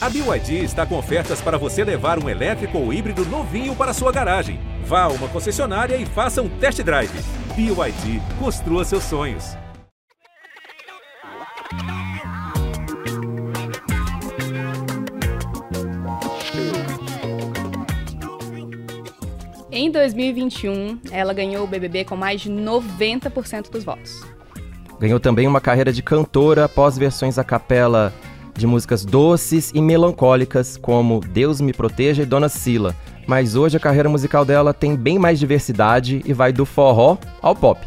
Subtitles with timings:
[0.00, 4.12] A BYD está com ofertas para você levar um elétrico ou híbrido novinho para sua
[4.12, 4.60] garagem.
[4.84, 7.10] Vá a uma concessionária e faça um test drive.
[7.56, 9.56] BYD, construa seus sonhos.
[19.72, 24.24] Em 2021, ela ganhou o BBB com mais de 90% dos votos.
[25.00, 28.12] Ganhou também uma carreira de cantora após versões a capela
[28.58, 32.94] de músicas doces e melancólicas, como Deus Me Proteja e Dona Sila.
[33.26, 37.54] Mas hoje a carreira musical dela tem bem mais diversidade e vai do forró ao
[37.54, 37.80] pop.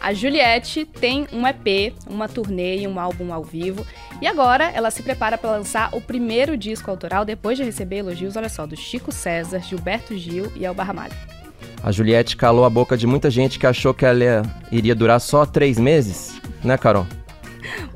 [0.00, 3.86] A Juliette tem um EP, uma turnê e um álbum ao vivo.
[4.20, 8.36] E agora ela se prepara para lançar o primeiro disco autoral depois de receber elogios,
[8.36, 11.14] olha só, do Chico César, Gilberto Gil e Elba Ramalho.
[11.82, 15.46] A Juliette calou a boca de muita gente que achou que ela iria durar só
[15.46, 17.06] três meses, né, Carol?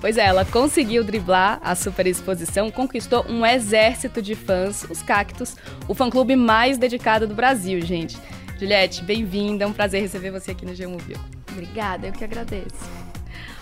[0.00, 5.56] Pois é, ela conseguiu driblar a superexposição, conquistou um exército de fãs, os Cactos,
[5.88, 8.18] o fã-clube mais dedicado do Brasil, gente.
[8.58, 11.18] Juliette, bem-vinda, é um prazer receber você aqui no Gemovil.
[11.50, 13.04] Obrigada, eu que agradeço.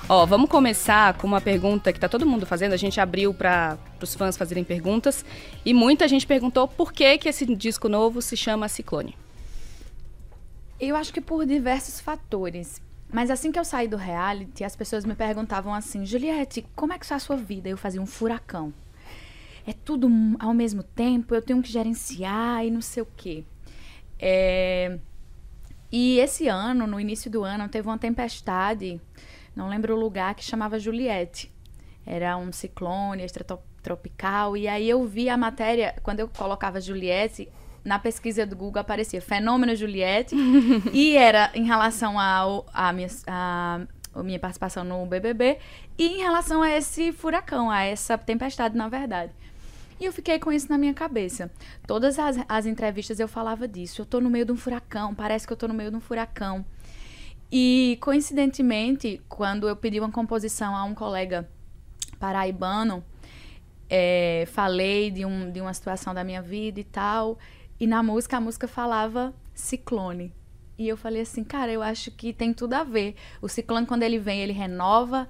[0.09, 2.73] Ó, vamos começar com uma pergunta que tá todo mundo fazendo.
[2.73, 5.25] A gente abriu para os fãs fazerem perguntas
[5.65, 9.17] e muita gente perguntou por que que esse disco novo se chama Ciclone.
[10.79, 12.83] Eu acho que por diversos fatores.
[13.13, 16.99] Mas assim que eu saí do reality, as pessoas me perguntavam assim: Juliette, como é
[16.99, 17.69] que está a sua vida?
[17.69, 18.73] Eu fazia um furacão.
[19.67, 20.09] É tudo
[20.41, 23.45] ao mesmo tempo, eu tenho que gerenciar e não sei o quê.
[24.19, 24.99] É...
[25.91, 28.99] E esse ano, no início do ano, teve uma tempestade,
[29.55, 31.53] não lembro o lugar, que chamava Juliette.
[32.05, 34.57] Era um ciclone extratropical.
[34.57, 37.49] E aí eu vi a matéria, quando eu colocava Juliette,
[37.85, 40.35] na pesquisa do Google aparecia Fenômeno Juliette
[40.93, 43.81] e era em relação ao, a, minha, a,
[44.15, 45.59] a minha participação no BBB
[45.99, 49.33] e em relação a esse furacão, a essa tempestade, na verdade.
[50.01, 51.51] E eu fiquei com isso na minha cabeça.
[51.87, 54.03] Todas as, as entrevistas eu falava disso.
[54.03, 56.01] Eu tô no meio de um furacão, parece que eu tô no meio de um
[56.01, 56.65] furacão.
[57.53, 61.48] E, coincidentemente, quando eu pedi uma composição a um colega
[62.19, 63.05] paraibano,
[63.89, 67.39] é, falei de, um, de uma situação da minha vida e tal,
[67.83, 70.33] e na música, a música falava ciclone.
[70.79, 73.17] E eu falei assim, cara, eu acho que tem tudo a ver.
[73.41, 75.29] O ciclone, quando ele vem, ele renova,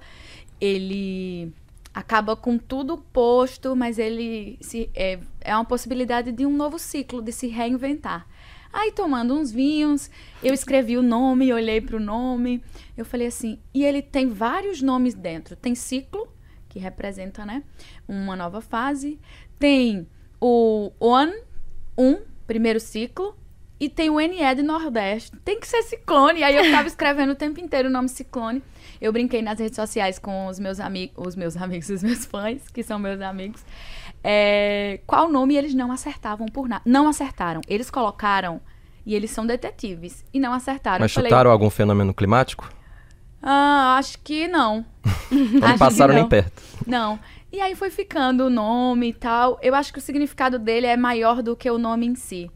[0.61, 1.51] ele
[1.91, 7.23] acaba com tudo posto, mas ele se, é, é uma possibilidade de um novo ciclo,
[7.23, 8.27] de se reinventar.
[8.71, 10.11] Aí, tomando uns vinhos,
[10.43, 12.63] eu escrevi o nome, olhei para o nome.
[12.95, 15.55] Eu falei assim, e ele tem vários nomes dentro.
[15.55, 16.31] Tem ciclo,
[16.69, 17.63] que representa, né,
[18.07, 19.19] uma nova fase.
[19.57, 20.07] Tem
[20.39, 21.31] o on,
[21.97, 23.35] um, primeiro ciclo,
[23.79, 25.31] e tem o NE de Nordeste.
[25.43, 26.43] Tem que ser Ciclone.
[26.43, 28.61] Aí eu ficava escrevendo o tempo inteiro o nome Ciclone.
[29.01, 32.61] Eu brinquei nas redes sociais com os meus amigos, os meus amigos, os meus fãs,
[32.69, 33.65] que são meus amigos.
[34.23, 36.83] É, qual nome eles não acertavam por nada.
[36.85, 37.59] Não acertaram.
[37.67, 38.61] Eles colocaram,
[39.03, 41.01] e eles são detetives, e não acertaram.
[41.01, 42.69] Mas chutaram falei, algum fenômeno climático?
[43.41, 44.85] Ah, acho que não.
[45.59, 46.21] não passaram não.
[46.21, 46.61] nem perto.
[46.85, 47.19] Não.
[47.53, 49.59] E aí foi ficando o nome e tal.
[49.61, 52.49] Eu acho que o significado dele é maior do que o nome em si.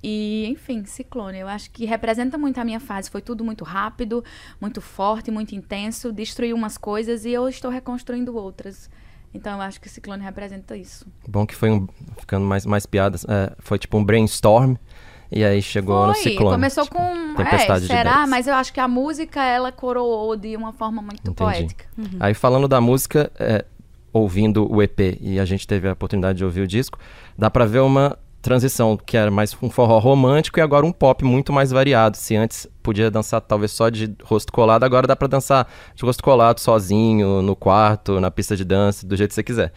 [0.00, 3.10] E, enfim, Ciclone, eu acho que representa muito a minha fase.
[3.10, 4.24] Foi tudo muito rápido,
[4.60, 6.12] muito forte, muito intenso.
[6.12, 8.88] Destruiu umas coisas e eu estou reconstruindo outras.
[9.34, 11.04] Então eu acho que Ciclone representa isso.
[11.26, 13.26] Bom que foi um, ficando mais, mais piadas.
[13.28, 14.76] É, foi tipo um brainstorm.
[15.32, 16.54] E aí chegou foi, no ciclone.
[16.54, 17.34] Começou tipo, com.
[17.34, 18.26] Tempestade é, será?
[18.26, 21.34] Mas eu acho que a música ela coroou de uma forma muito Entendi.
[21.34, 21.84] poética.
[21.98, 22.18] Uhum.
[22.20, 23.64] Aí falando da música, é,
[24.12, 26.98] ouvindo o EP e a gente teve a oportunidade de ouvir o disco,
[27.36, 31.24] dá para ver uma transição que era mais um forró romântico e agora um pop
[31.24, 32.16] muito mais variado.
[32.16, 36.22] Se antes podia dançar talvez só de rosto colado, agora dá para dançar de rosto
[36.22, 39.72] colado sozinho, no quarto, na pista de dança, do jeito que você quiser.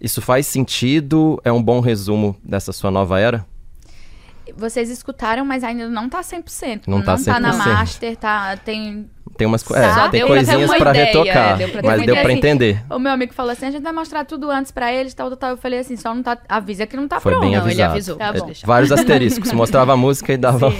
[0.00, 1.40] Isso faz sentido?
[1.44, 3.46] É um bom resumo dessa sua nova era?
[4.56, 6.82] Vocês escutaram, mas ainda não tá 100%.
[6.86, 7.24] Não, não tá 100%.
[7.24, 11.82] tá na master, tá, tem tem umas é, tem coisinhas para retocar, é, deu pra
[11.82, 12.84] mas deu para entender.
[12.88, 15.36] o meu amigo falou assim: a gente vai mostrar tudo antes para eles, tal, tal,
[15.36, 15.50] tal.
[15.50, 16.38] Eu falei assim: só não tá.
[16.48, 17.44] Avisa que não tá Foi pronto.
[17.44, 17.66] Bem avisado.
[17.66, 18.16] Não, ele avisou.
[18.16, 18.52] Tá bom.
[18.64, 19.50] Vários asteriscos.
[19.52, 20.72] Mostrava a música e dava.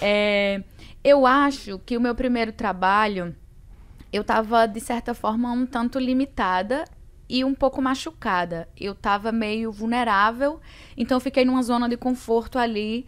[0.00, 0.60] É,
[1.04, 3.34] eu acho que o meu primeiro trabalho,
[4.12, 6.84] eu tava, de certa forma, um tanto limitada
[7.28, 8.68] e um pouco machucada.
[8.78, 10.60] Eu tava meio vulnerável,
[10.96, 13.06] então eu fiquei numa zona de conforto ali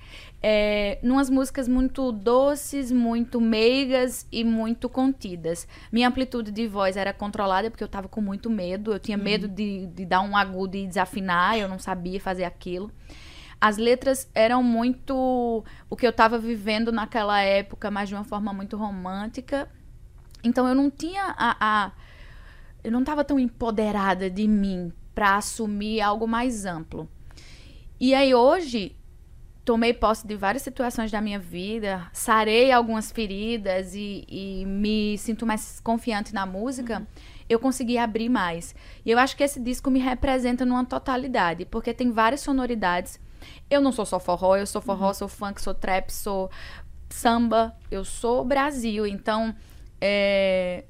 [0.49, 5.67] é, numas músicas muito doces, muito meigas e muito contidas.
[5.91, 8.93] Minha amplitude de voz era controlada porque eu estava com muito medo.
[8.93, 9.25] Eu tinha uhum.
[9.25, 12.93] medo de, de dar um agudo e desafinar, eu não sabia fazer aquilo.
[13.61, 18.53] As letras eram muito o que eu estava vivendo naquela época, mas de uma forma
[18.53, 19.69] muito romântica.
[20.45, 21.93] Então eu não tinha a, a
[22.87, 27.09] eu não estava tão empoderada de mim para assumir algo mais amplo.
[27.99, 28.95] E aí hoje
[29.65, 35.45] tomei posse de várias situações da minha vida, sarei algumas feridas e, e me sinto
[35.45, 37.01] mais confiante na música.
[37.01, 37.07] Uhum.
[37.49, 38.73] Eu consegui abrir mais.
[39.05, 43.19] E eu acho que esse disco me representa numa totalidade, porque tem várias sonoridades.
[43.69, 45.15] Eu não sou só forró, eu sou forró, uhum.
[45.15, 46.49] sou funk, sou trap, sou
[47.11, 49.05] samba, eu sou Brasil.
[49.09, 49.53] Então,
[50.01, 50.85] é,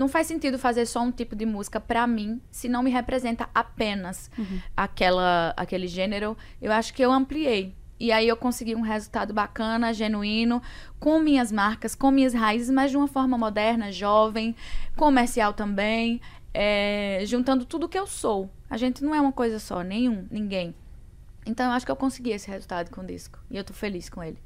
[0.00, 3.50] não faz sentido fazer só um tipo de música para mim se não me representa
[3.54, 4.58] apenas uhum.
[4.74, 6.38] aquela, aquele gênero.
[6.58, 7.76] Eu acho que eu ampliei.
[7.98, 10.62] E aí eu consegui um resultado bacana, genuíno,
[10.98, 14.56] com minhas marcas, com minhas raízes, mas de uma forma moderna, jovem,
[14.96, 16.18] comercial também,
[16.54, 18.48] é, juntando tudo que eu sou.
[18.70, 20.74] A gente não é uma coisa só, nenhum, ninguém.
[21.44, 23.38] Então eu acho que eu consegui esse resultado com o disco.
[23.50, 24.38] E eu tô feliz com ele.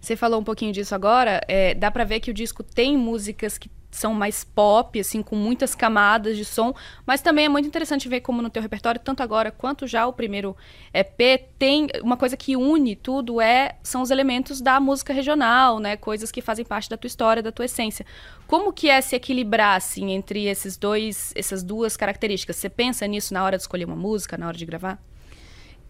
[0.00, 1.40] Você falou um pouquinho disso agora.
[1.46, 5.36] É, dá pra ver que o disco tem músicas que são mais pop, assim, com
[5.36, 9.22] muitas camadas de som, mas também é muito interessante ver como no teu repertório, tanto
[9.22, 10.56] agora quanto já o primeiro
[10.94, 15.96] EP, tem uma coisa que une tudo é são os elementos da música regional, né,
[15.96, 18.06] coisas que fazem parte da tua história, da tua essência.
[18.46, 22.56] Como que é se equilibrar assim entre esses dois, essas duas características?
[22.56, 25.09] Você pensa nisso na hora de escolher uma música, na hora de gravar?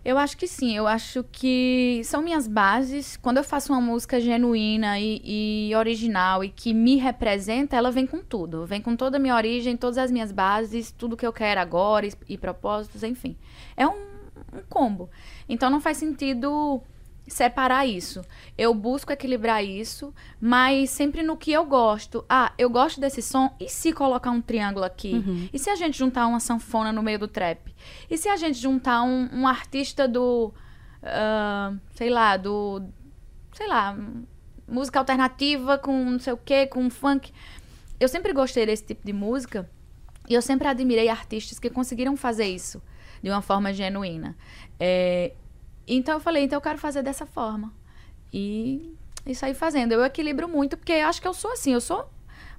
[0.03, 3.19] Eu acho que sim, eu acho que são minhas bases.
[3.19, 8.07] Quando eu faço uma música genuína e, e, original e que me representa, ela vem
[8.07, 8.65] com tudo.
[8.65, 12.07] Vem com toda a minha origem, todas as minhas bases, tudo que eu quero agora
[12.07, 13.37] e, e propósitos, enfim.
[13.77, 13.93] É um,
[14.55, 15.11] um combo.
[15.47, 16.83] Então não faz sentido
[17.33, 18.23] separar isso.
[18.57, 22.25] Eu busco equilibrar isso, mas sempre no que eu gosto.
[22.29, 23.55] Ah, eu gosto desse som.
[23.61, 25.15] E se colocar um triângulo aqui?
[25.15, 25.49] Uhum.
[25.53, 27.75] E se a gente juntar uma sanfona no meio do trap?
[28.11, 30.53] E se a gente juntar um, um artista do.
[31.03, 32.83] Uh, sei lá, do.
[33.53, 33.97] Sei lá.
[34.67, 37.33] Música alternativa com não sei o quê, com funk.
[37.99, 39.69] Eu sempre gostei desse tipo de música.
[40.29, 42.81] E eu sempre admirei artistas que conseguiram fazer isso
[43.23, 44.37] de uma forma genuína.
[44.79, 45.33] É,
[45.97, 47.73] então eu falei, então eu quero fazer dessa forma.
[48.33, 48.95] E,
[49.27, 49.93] e sair fazendo.
[49.93, 52.09] Eu equilibro muito, porque acho que eu sou assim, eu sou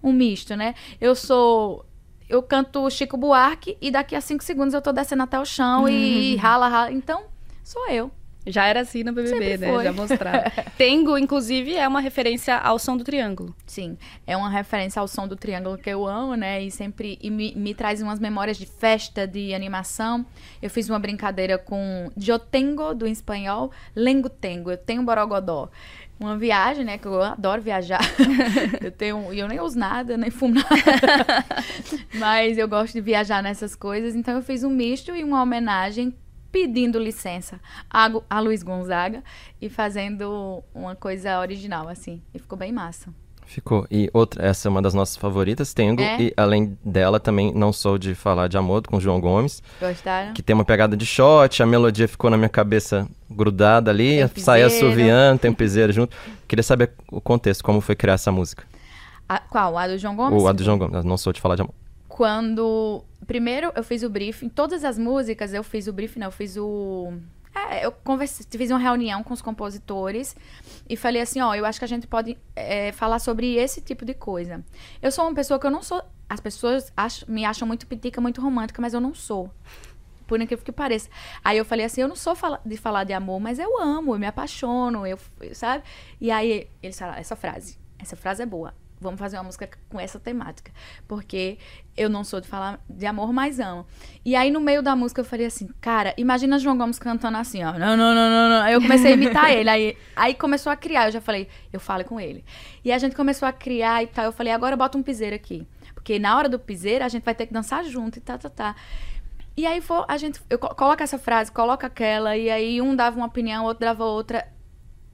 [0.03, 0.75] um misto, né?
[0.99, 1.85] Eu sou.
[2.27, 5.87] Eu canto Chico Buarque e daqui a cinco segundos eu tô descendo até o chão
[5.87, 6.91] e rala, rala.
[6.91, 7.25] Então,
[7.63, 8.09] sou eu.
[8.45, 9.71] Já era assim no BBB, Sempre né?
[9.71, 9.83] Foi.
[9.83, 10.51] Já mostrava.
[10.77, 13.55] Tengo, inclusive, é uma referência ao som do triângulo.
[13.65, 16.61] Sim, é uma referência ao som do triângulo que eu amo, né?
[16.63, 20.25] E sempre e me, me traz umas memórias de festa, de animação.
[20.61, 25.69] Eu fiz uma brincadeira com Eu tengo, do espanhol, Lengo tengo, eu tenho borogodó.
[26.19, 26.99] Uma viagem, né?
[26.99, 28.01] Que eu adoro viajar.
[28.79, 29.33] eu tenho.
[29.33, 31.45] E eu nem uso nada, nem fumo nada.
[32.13, 34.15] Mas eu gosto de viajar nessas coisas.
[34.15, 36.13] Então eu fiz um misto e uma homenagem
[36.51, 37.59] pedindo licença
[37.89, 39.23] a, a Luiz Gonzaga
[39.61, 42.21] e fazendo uma coisa original, assim.
[42.33, 43.09] E ficou bem massa.
[43.45, 43.85] Ficou.
[43.91, 46.01] E outra, essa é uma das nossas favoritas, Tengo.
[46.01, 46.21] É?
[46.21, 49.61] E além dela, também não sou de falar de amor com o João Gomes.
[49.79, 50.33] Gostaram?
[50.33, 54.67] Que tem uma pegada de shot, a melodia ficou na minha cabeça grudada ali, saia
[54.67, 56.15] assoviando, tem um piseiro junto.
[56.47, 58.63] Queria saber o contexto, como foi criar essa música.
[59.27, 59.77] A, qual?
[59.77, 60.41] A do João Gomes?
[60.41, 61.80] O, a do João Gomes, não sou de falar de amor
[62.11, 63.03] quando.
[63.25, 66.57] Primeiro eu fiz o briefing, todas as músicas eu fiz o briefing, não, eu fiz
[66.57, 67.13] o.
[67.53, 70.35] É, eu conversei, fiz uma reunião com os compositores
[70.89, 74.05] e falei assim, ó, eu acho que a gente pode é, falar sobre esse tipo
[74.05, 74.63] de coisa.
[75.01, 76.01] Eu sou uma pessoa que eu não sou.
[76.29, 76.93] As pessoas
[77.27, 79.49] me acham muito pitica, muito romântica, mas eu não sou.
[80.27, 81.09] Por incrível que pareça.
[81.43, 84.15] Aí eu falei assim, eu não sou fala, de falar de amor, mas eu amo,
[84.15, 85.19] eu me apaixono, eu,
[85.53, 85.83] sabe?
[86.21, 89.99] E aí eles falaram, essa frase, essa frase é boa vamos fazer uma música com
[89.99, 90.71] essa temática.
[91.07, 91.57] Porque
[91.97, 93.85] eu não sou de falar de amor, mas amo.
[94.23, 97.63] E aí, no meio da música, eu falei assim, cara, imagina João Gomes cantando assim,
[97.63, 97.73] ó.
[97.73, 98.61] Não, não, não, não, não.
[98.61, 99.69] Aí eu comecei a imitar ele.
[99.69, 101.07] Aí, aí começou a criar.
[101.07, 102.45] Eu já falei, eu falo com ele.
[102.85, 104.25] E a gente começou a criar e tal.
[104.25, 105.67] Eu falei, agora bota um piseiro aqui.
[105.95, 108.49] Porque na hora do piseiro, a gente vai ter que dançar junto e tá, tá,
[108.49, 108.75] tá.
[109.55, 113.17] E aí foi, a gente, eu coloca essa frase, coloca aquela, e aí um dava
[113.17, 114.47] uma opinião, outro dava outra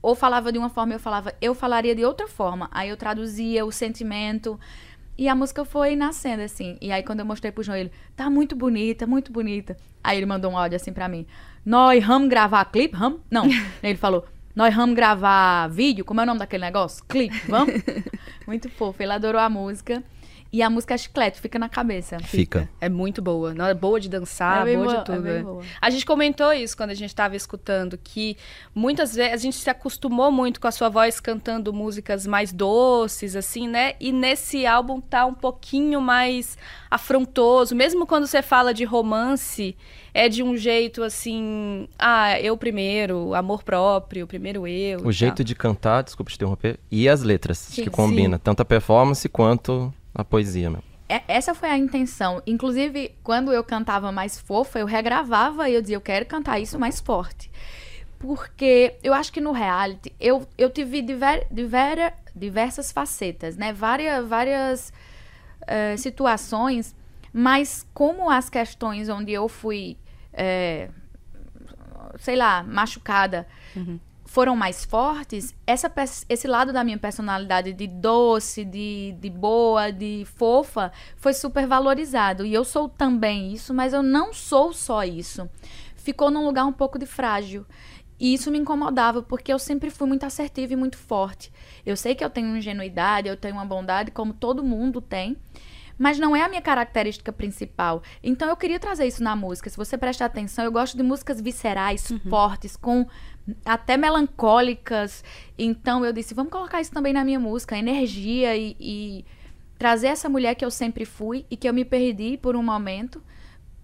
[0.00, 2.68] ou falava de uma forma, eu falava, eu falaria de outra forma.
[2.70, 4.58] Aí eu traduzia o sentimento.
[5.16, 6.78] E a música foi nascendo, assim.
[6.80, 9.76] E aí, quando eu mostrei pro João, ele, tá muito bonita, muito bonita.
[10.02, 11.26] Aí ele mandou um áudio assim pra mim.
[11.66, 12.96] Nós vamos gravar clipe?
[12.96, 13.20] Vamos?
[13.28, 13.44] Não.
[13.82, 14.24] ele falou,
[14.54, 16.04] nós vamos gravar vídeo?
[16.04, 17.04] Como é o nome daquele negócio?
[17.08, 17.74] Clipe, vamos?
[18.46, 19.02] muito fofo.
[19.02, 20.02] Ele adorou a música.
[20.50, 22.18] E a música é chiclete, fica na cabeça.
[22.20, 22.68] Fica.
[22.80, 23.54] É muito boa.
[23.68, 25.28] É boa de dançar, é boa, boa, de tudo.
[25.28, 25.62] É boa.
[25.80, 28.36] A gente comentou isso quando a gente estava escutando, que
[28.74, 33.36] muitas vezes a gente se acostumou muito com a sua voz cantando músicas mais doces,
[33.36, 33.94] assim, né?
[34.00, 36.56] E nesse álbum tá um pouquinho mais
[36.90, 37.74] afrontoso.
[37.74, 39.76] Mesmo quando você fala de romance,
[40.14, 45.00] é de um jeito assim, ah, eu primeiro, amor próprio, primeiro eu.
[45.04, 45.44] O jeito tal.
[45.44, 48.42] de cantar, desculpa te interromper, e as letras, sim, que combina, sim.
[48.42, 50.84] tanto a performance quanto a poesia mesmo.
[51.08, 52.42] é, essa foi a intenção.
[52.46, 56.78] Inclusive, quando eu cantava mais fofa, eu regravava e eu dizia, eu quero cantar isso
[56.78, 57.50] mais forte.
[58.18, 63.72] Porque eu acho que no reality eu, eu tive diver, diver, diversas facetas, né?
[63.72, 64.92] Várias, várias
[65.62, 66.96] uh, situações,
[67.32, 69.96] mas como as questões onde eu fui,
[70.34, 70.92] uh,
[72.18, 73.46] sei lá, machucada,
[73.76, 75.90] uhum foram mais fortes, essa,
[76.28, 82.44] esse lado da minha personalidade de doce, de, de boa, de fofa, foi super valorizado.
[82.44, 85.48] E eu sou também isso, mas eu não sou só isso.
[85.96, 87.64] Ficou num lugar um pouco de frágil.
[88.20, 91.50] E isso me incomodava, porque eu sempre fui muito assertiva e muito forte.
[91.86, 95.38] Eu sei que eu tenho ingenuidade, eu tenho uma bondade, como todo mundo tem
[95.98, 98.02] mas não é a minha característica principal.
[98.22, 99.68] Então eu queria trazer isso na música.
[99.68, 102.20] Se você prestar atenção, eu gosto de músicas viscerais, uhum.
[102.30, 103.06] fortes, com
[103.64, 105.24] até melancólicas.
[105.58, 109.24] Então eu disse, vamos colocar isso também na minha música, energia e, e
[109.78, 113.22] trazer essa mulher que eu sempre fui e que eu me perdi por um momento,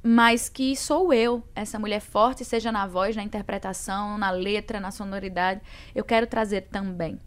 [0.02, 4.90] mas que sou eu, essa mulher forte, seja na voz, na interpretação, na letra, na
[4.90, 5.62] sonoridade.
[5.94, 7.18] Eu quero trazer também.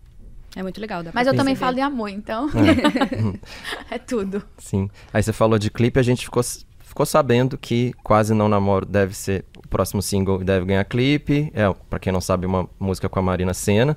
[0.58, 1.04] É muito legal.
[1.04, 2.50] Dá Mas eu também falo de amor, então.
[2.50, 3.94] É.
[3.96, 4.42] é tudo.
[4.58, 4.90] Sim.
[5.14, 6.42] Aí você falou de clipe, a gente ficou,
[6.80, 11.52] ficou sabendo que Quase Não Namoro deve ser o próximo single, deve ganhar clipe.
[11.54, 13.96] É, para quem não sabe, uma música com a Marina Senna.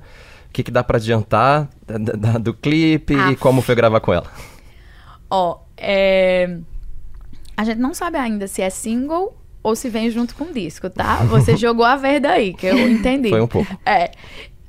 [0.49, 3.31] O que, que dá para adiantar da, da, do clipe ah.
[3.31, 4.29] e como foi gravar com ela?
[5.31, 6.59] Ó, é...
[7.57, 10.89] a gente não sabe ainda se é single ou se vem junto com o disco,
[10.89, 11.23] tá?
[11.23, 13.29] Você jogou a verde aí, que eu entendi.
[13.29, 13.75] Foi um pouco.
[13.85, 14.11] É.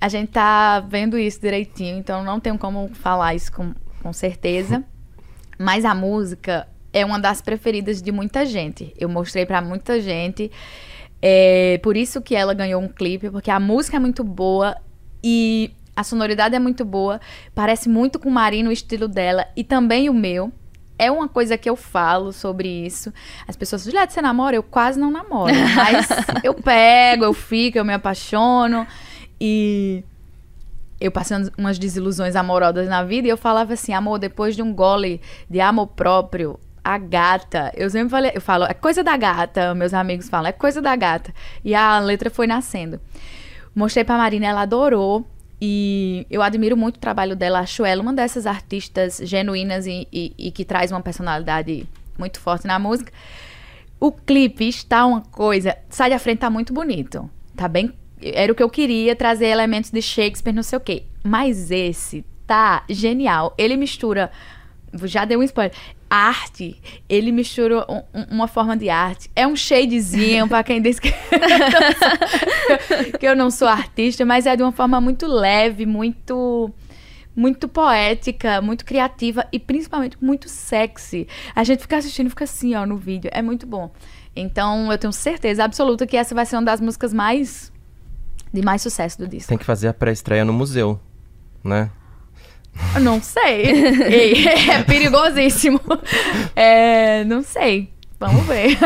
[0.02, 4.82] A gente tá vendo isso direitinho, então não tenho como falar isso com, com certeza.
[5.56, 8.92] Mas a música é uma das preferidas de muita gente.
[8.98, 10.50] Eu mostrei para muita gente.
[11.22, 14.76] É por isso que ela ganhou um clipe, porque a música é muito boa
[15.22, 17.20] e a sonoridade é muito boa.
[17.54, 20.50] Parece muito com o Marino, o estilo dela e também o meu.
[20.98, 23.12] É uma coisa que eu falo sobre isso.
[23.46, 24.56] As pessoas dizem, você namora?
[24.56, 25.54] Eu quase não namoro.
[25.76, 26.08] Mas
[26.42, 28.84] eu pego, eu fico, eu me apaixono.
[29.44, 30.04] E
[31.00, 34.72] eu passando umas desilusões amorosas na vida e eu falava assim, amor, depois de um
[34.72, 35.20] gole
[35.50, 39.92] de amor próprio, a gata, eu sempre falei, eu falo, é coisa da gata, meus
[39.92, 41.34] amigos falam, é coisa da gata.
[41.64, 43.00] E a letra foi nascendo.
[43.74, 45.26] Mostrei pra Marina, ela adorou.
[45.60, 50.32] E eu admiro muito o trabalho dela, acho ela uma dessas artistas genuínas e, e,
[50.38, 51.84] e que traz uma personalidade
[52.16, 53.12] muito forte na música.
[53.98, 55.76] O clipe está uma coisa.
[55.88, 57.28] Sai da frente, tá muito bonito.
[57.56, 57.92] Tá bem
[58.22, 61.04] era o que eu queria, trazer elementos de Shakespeare, não sei o quê.
[61.22, 63.54] Mas esse tá genial.
[63.56, 64.30] Ele mistura.
[65.04, 65.72] Já deu um spoiler.
[66.10, 69.30] Arte, ele mistura um, uma forma de arte.
[69.34, 71.10] É um shadezinho para quem diz que,
[73.18, 76.70] que eu não sou artista, mas é de uma forma muito leve, muito
[77.34, 81.26] muito poética, muito criativa e principalmente muito sexy.
[81.54, 83.30] A gente fica assistindo, fica assim, ó, no vídeo.
[83.32, 83.90] É muito bom.
[84.36, 87.71] Então, eu tenho certeza absoluta que essa vai ser uma das músicas mais
[88.52, 89.48] de mais sucesso do disco.
[89.48, 91.00] Tem que fazer a pré-estreia no museu,
[91.64, 91.90] né?
[93.00, 93.64] Não sei.
[94.70, 95.80] é perigosíssimo.
[96.54, 97.92] É, não sei.
[98.18, 98.78] Vamos ver.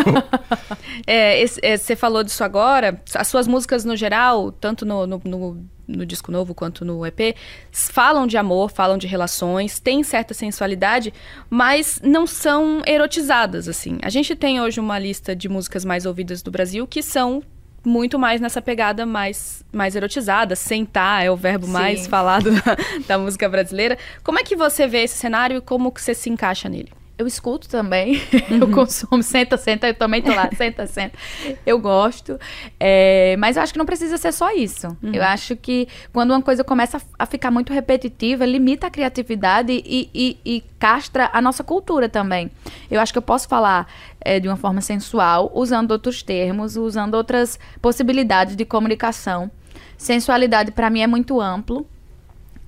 [1.07, 3.01] é, é, você falou disso agora.
[3.15, 7.37] As suas músicas, no geral, tanto no, no, no, no, disco novo quanto no EP,
[7.71, 11.13] falam de amor, falam de relações, têm certa sensualidade,
[11.51, 13.99] mas não são erotizadas, assim.
[14.03, 17.43] A gente tem hoje uma lista de músicas mais ouvidas do Brasil que são
[17.87, 20.57] muito mais nessa pegada mais, mais erotizada.
[20.57, 21.73] Sentar é o verbo Sim.
[21.73, 22.77] mais falado da,
[23.07, 23.97] da música brasileira.
[24.25, 26.93] Como é que você vê esse cenário e como que você se encaixa nele?
[27.19, 28.21] Eu escuto também,
[28.51, 28.59] uhum.
[28.59, 31.17] eu consumo, senta, senta, eu também tô lá, senta, senta.
[31.65, 32.39] Eu gosto,
[32.79, 34.89] é, mas eu acho que não precisa ser só isso.
[35.03, 35.13] Uhum.
[35.15, 40.11] Eu acho que quando uma coisa começa a ficar muito repetitiva, limita a criatividade e,
[40.15, 42.51] e, e castra a nossa cultura também.
[42.91, 47.15] Eu acho que eu posso falar é, de uma forma sensual, usando outros termos, usando
[47.15, 49.51] outras possibilidades de comunicação.
[49.97, 51.87] Sensualidade, para mim, é muito amplo.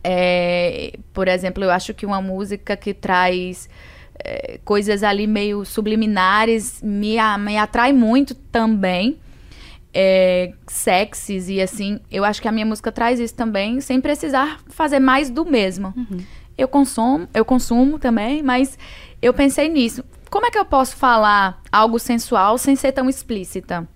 [0.02, 3.68] É, por exemplo, eu acho que uma música que traz
[4.24, 9.18] é, coisas ali meio subliminares me, me atrai muito também.
[9.92, 14.60] É, sexys e assim, eu acho que a minha música traz isso também, sem precisar
[14.68, 15.94] fazer mais do mesmo.
[15.96, 16.18] Uhum.
[16.56, 18.78] Eu consumo, eu consumo também, mas
[19.22, 20.04] eu pensei nisso.
[20.30, 23.88] Como é que eu posso falar algo sensual sem ser tão explícita?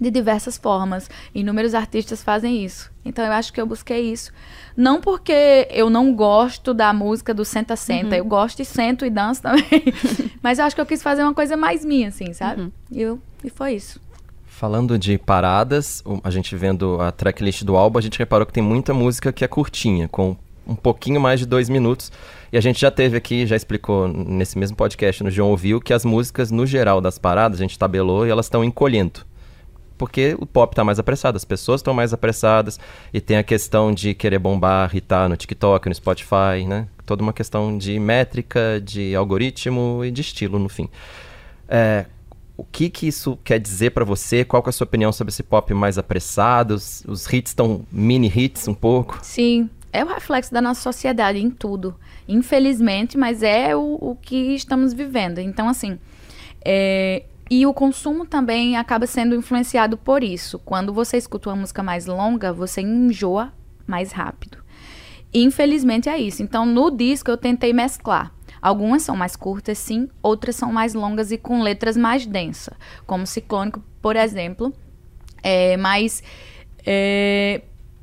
[0.00, 1.08] De diversas formas.
[1.34, 2.90] Inúmeros artistas fazem isso.
[3.04, 4.32] Então eu acho que eu busquei isso.
[4.76, 8.08] Não porque eu não gosto da música do senta-senta.
[8.08, 8.14] Uhum.
[8.14, 9.64] Eu gosto e sento e danço também.
[10.42, 12.62] Mas eu acho que eu quis fazer uma coisa mais minha, assim, sabe?
[12.62, 12.72] Uhum.
[12.90, 14.00] E, eu, e foi isso.
[14.44, 18.62] Falando de paradas, a gente vendo a tracklist do álbum, a gente reparou que tem
[18.62, 20.34] muita música que é curtinha, com
[20.66, 22.10] um pouquinho mais de dois minutos.
[22.52, 25.92] E a gente já teve aqui, já explicou nesse mesmo podcast no João Ouviu, que
[25.92, 29.20] as músicas, no geral das paradas, a gente tabelou e elas estão encolhendo.
[29.96, 32.78] Porque o pop está mais apressado, as pessoas estão mais apressadas
[33.12, 36.86] e tem a questão de querer bombar, irritar no TikTok, no Spotify, né?
[37.04, 40.88] Toda uma questão de métrica, de algoritmo e de estilo, no fim.
[41.68, 42.06] É,
[42.56, 44.44] o que que isso quer dizer para você?
[44.44, 46.74] Qual é a sua opinião sobre esse pop mais apressado?
[46.74, 49.18] Os, os hits estão mini hits um pouco?
[49.22, 51.94] Sim, é o reflexo da nossa sociedade em tudo.
[52.28, 55.38] Infelizmente, mas é o, o que estamos vivendo.
[55.38, 55.98] Então, assim,
[56.64, 60.58] é, e o consumo também acaba sendo influenciado por isso.
[60.58, 63.52] Quando você escuta uma música mais longa, você enjoa
[63.86, 64.58] mais rápido.
[65.32, 66.42] Infelizmente é isso.
[66.42, 68.32] Então, no disco eu tentei mesclar.
[68.60, 72.74] Algumas são mais curtas, sim, outras são mais longas e com letras mais densas,
[73.06, 74.72] como Ciclônico, por exemplo.
[75.42, 76.22] É, mas
[76.84, 77.62] é,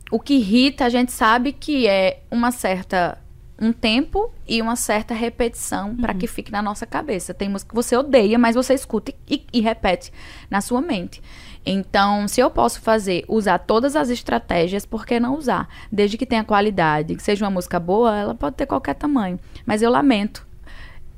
[0.09, 3.17] o que irrita, a gente sabe que é uma certa
[3.63, 5.97] um tempo e uma certa repetição uhum.
[5.97, 7.33] para que fique na nossa cabeça.
[7.33, 10.11] Tem música que você odeia, mas você escuta e, e, repete
[10.49, 11.21] na sua mente.
[11.65, 15.69] Então, se eu posso fazer, usar todas as estratégias, por que não usar?
[15.89, 19.39] Desde que tenha qualidade, que seja uma música boa, ela pode ter qualquer tamanho.
[19.65, 20.45] Mas eu lamento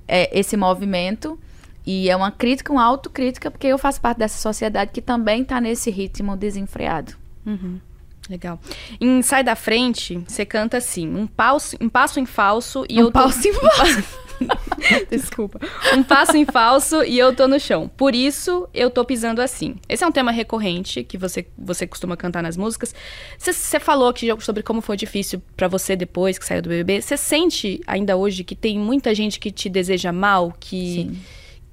[0.08, 1.40] é, esse movimento.
[1.84, 5.62] E é uma crítica, uma autocrítica, porque eu faço parte dessa sociedade que também está
[5.62, 7.14] nesse ritmo desenfreado.
[7.46, 7.80] Uhum.
[8.30, 8.60] Legal.
[9.00, 13.02] Em Sai da Frente, você canta assim: um, passo, um passo em falso e um
[13.02, 13.12] eu tô...
[13.12, 14.26] passo em falso.
[15.10, 15.60] Desculpa.
[15.94, 17.88] Um passo em falso e eu tô no chão.
[17.88, 19.76] Por isso eu tô pisando assim.
[19.88, 22.94] Esse é um tema recorrente que você, você costuma cantar nas músicas.
[23.38, 27.02] Você falou aqui sobre como foi difícil para você depois que saiu do BBB.
[27.02, 31.12] Você sente ainda hoje que tem muita gente que te deseja mal, que,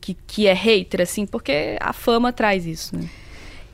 [0.00, 1.26] que, que é hater, assim?
[1.26, 3.08] Porque a fama traz isso, né?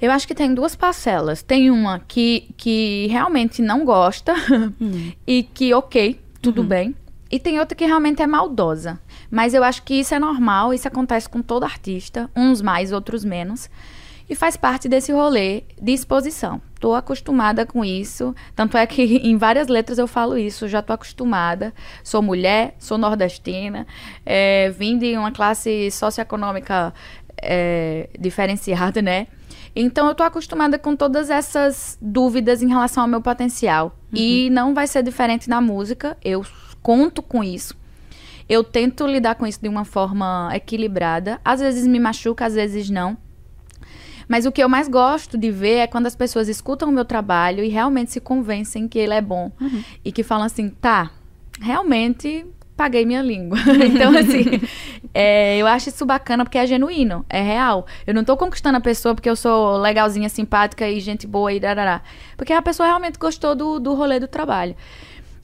[0.00, 1.42] Eu acho que tem duas parcelas.
[1.42, 4.34] Tem uma que, que realmente não gosta
[4.80, 5.12] hum.
[5.26, 6.68] e que, ok, tudo uhum.
[6.68, 6.94] bem.
[7.30, 8.98] E tem outra que realmente é maldosa.
[9.30, 13.24] Mas eu acho que isso é normal, isso acontece com todo artista, uns mais, outros
[13.24, 13.68] menos.
[14.30, 16.60] E faz parte desse rolê de exposição.
[16.78, 18.34] Tô acostumada com isso.
[18.54, 20.68] Tanto é que em várias letras eu falo isso.
[20.68, 21.72] Já tô acostumada.
[22.04, 23.86] Sou mulher, sou nordestina,
[24.24, 26.94] é, vim de uma classe socioeconômica
[27.42, 29.26] é, diferenciada, né?
[29.80, 33.96] Então eu tô acostumada com todas essas dúvidas em relação ao meu potencial.
[34.12, 34.18] Uhum.
[34.18, 36.16] E não vai ser diferente na música.
[36.24, 36.44] Eu
[36.82, 37.76] conto com isso.
[38.48, 41.40] Eu tento lidar com isso de uma forma equilibrada.
[41.44, 43.16] Às vezes me machuca, às vezes não.
[44.26, 47.04] Mas o que eu mais gosto de ver é quando as pessoas escutam o meu
[47.04, 49.52] trabalho e realmente se convencem que ele é bom.
[49.60, 49.84] Uhum.
[50.04, 51.12] E que falam assim, tá,
[51.60, 52.44] realmente
[52.78, 53.58] paguei minha língua.
[53.84, 54.44] então, assim,
[55.12, 57.84] é, eu acho isso bacana porque é genuíno, é real.
[58.06, 61.58] Eu não tô conquistando a pessoa porque eu sou legalzinha, simpática e gente boa e
[61.58, 62.00] darará.
[62.36, 64.76] Porque a pessoa realmente gostou do, do rolê do trabalho.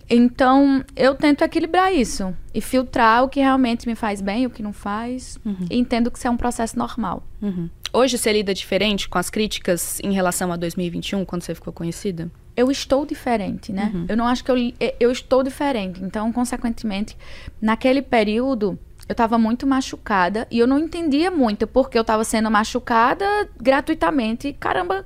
[0.08, 4.62] Então, eu tento equilibrar isso e filtrar o que realmente me faz bem, o que
[4.62, 5.38] não faz.
[5.44, 5.66] Uhum.
[5.68, 7.26] E entendo que isso é um processo normal.
[7.42, 7.68] Uhum.
[7.92, 12.30] Hoje você lida diferente com as críticas em relação a 2021, quando você ficou conhecida?
[12.56, 13.90] Eu estou diferente, né?
[13.92, 14.06] Uhum.
[14.08, 14.56] Eu não acho que eu,
[15.00, 16.02] eu estou diferente.
[16.02, 17.16] Então, consequentemente,
[17.60, 22.50] naquele período, eu estava muito machucada e eu não entendia muito porque eu estava sendo
[22.50, 23.24] machucada
[23.60, 24.52] gratuitamente.
[24.52, 25.04] Caramba,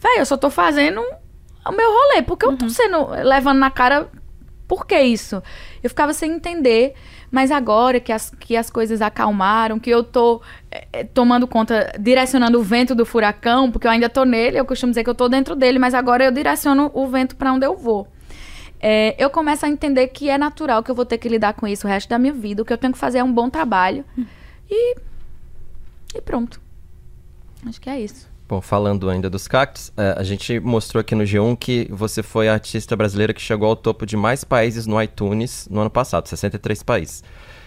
[0.00, 2.56] velho, eu só tô fazendo o meu rolê, porque uhum.
[2.58, 2.70] eu uhum.
[2.70, 4.10] sendo levando na cara
[4.66, 5.42] por que isso?
[5.82, 6.94] Eu ficava sem entender.
[7.32, 12.60] Mas agora que as, que as coisas acalmaram, que eu tô é, tomando conta, direcionando
[12.60, 15.30] o vento do furacão, porque eu ainda tô nele, eu costumo dizer que eu tô
[15.30, 18.06] dentro dele, mas agora eu direciono o vento para onde eu vou.
[18.78, 21.66] É, eu começo a entender que é natural que eu vou ter que lidar com
[21.66, 23.48] isso o resto da minha vida, o que eu tenho que fazer é um bom
[23.48, 24.04] trabalho.
[24.70, 24.96] E,
[26.14, 26.60] e pronto.
[27.66, 28.31] Acho que é isso.
[28.52, 32.50] Bom, falando ainda dos cactos, é, a gente mostrou aqui no G1 que você foi
[32.50, 36.28] a artista brasileira que chegou ao topo de mais países no iTunes no ano passado,
[36.28, 37.24] 63 países.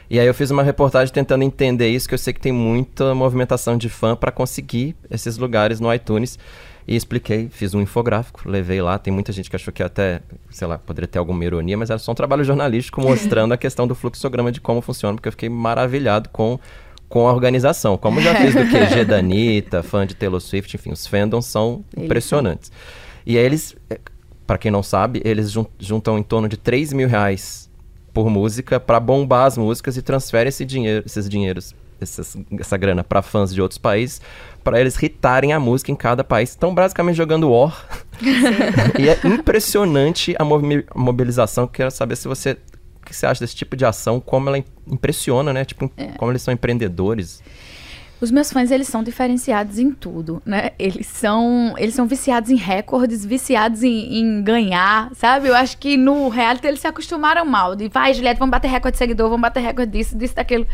[0.07, 3.15] E aí eu fiz uma reportagem tentando entender isso, que eu sei que tem muita
[3.15, 6.37] movimentação de fã para conseguir esses lugares no iTunes.
[6.87, 8.99] E expliquei, fiz um infográfico, levei lá.
[8.99, 10.21] Tem muita gente que achou que até,
[10.51, 13.87] sei lá, poderia ter alguma ironia, mas era só um trabalho jornalístico mostrando a questão
[13.87, 16.59] do fluxograma de como funciona, porque eu fiquei maravilhado com
[17.15, 17.97] com a organização.
[17.97, 21.81] Como já fiz do QG da Anitta, fã de Taylor Swift, enfim, os fandoms são
[21.95, 22.69] impressionantes.
[23.25, 24.01] E aí eles, eh,
[24.45, 25.49] para quem não sabe, eles
[25.79, 27.71] juntam em torno de 3 mil reais
[28.13, 33.01] por música para bombar as músicas e transferem esse dinheiro, esses dinheiros, essas, essa grana
[33.01, 34.19] para fãs de outros países
[34.61, 36.49] para eles hitarem a música em cada país.
[36.49, 37.81] Estão basicamente jogando War.
[38.99, 41.65] e é impressionante a mobilização.
[41.65, 42.57] Quero saber se você
[43.05, 44.19] que você acha desse tipo de ação?
[44.19, 45.63] Como ela impressiona, né?
[45.63, 46.07] Tipo, é.
[46.17, 47.41] como eles são empreendedores.
[48.19, 50.71] Os meus fãs, eles são diferenciados em tudo, né?
[50.79, 55.49] Eles são, eles são viciados em recordes, viciados em, em ganhar, sabe?
[55.49, 57.75] Eu acho que no reality eles se acostumaram mal.
[57.75, 60.65] De, vai, Juliette, vamos bater recorde de seguidor, vamos bater recorde disso, disso, daquilo.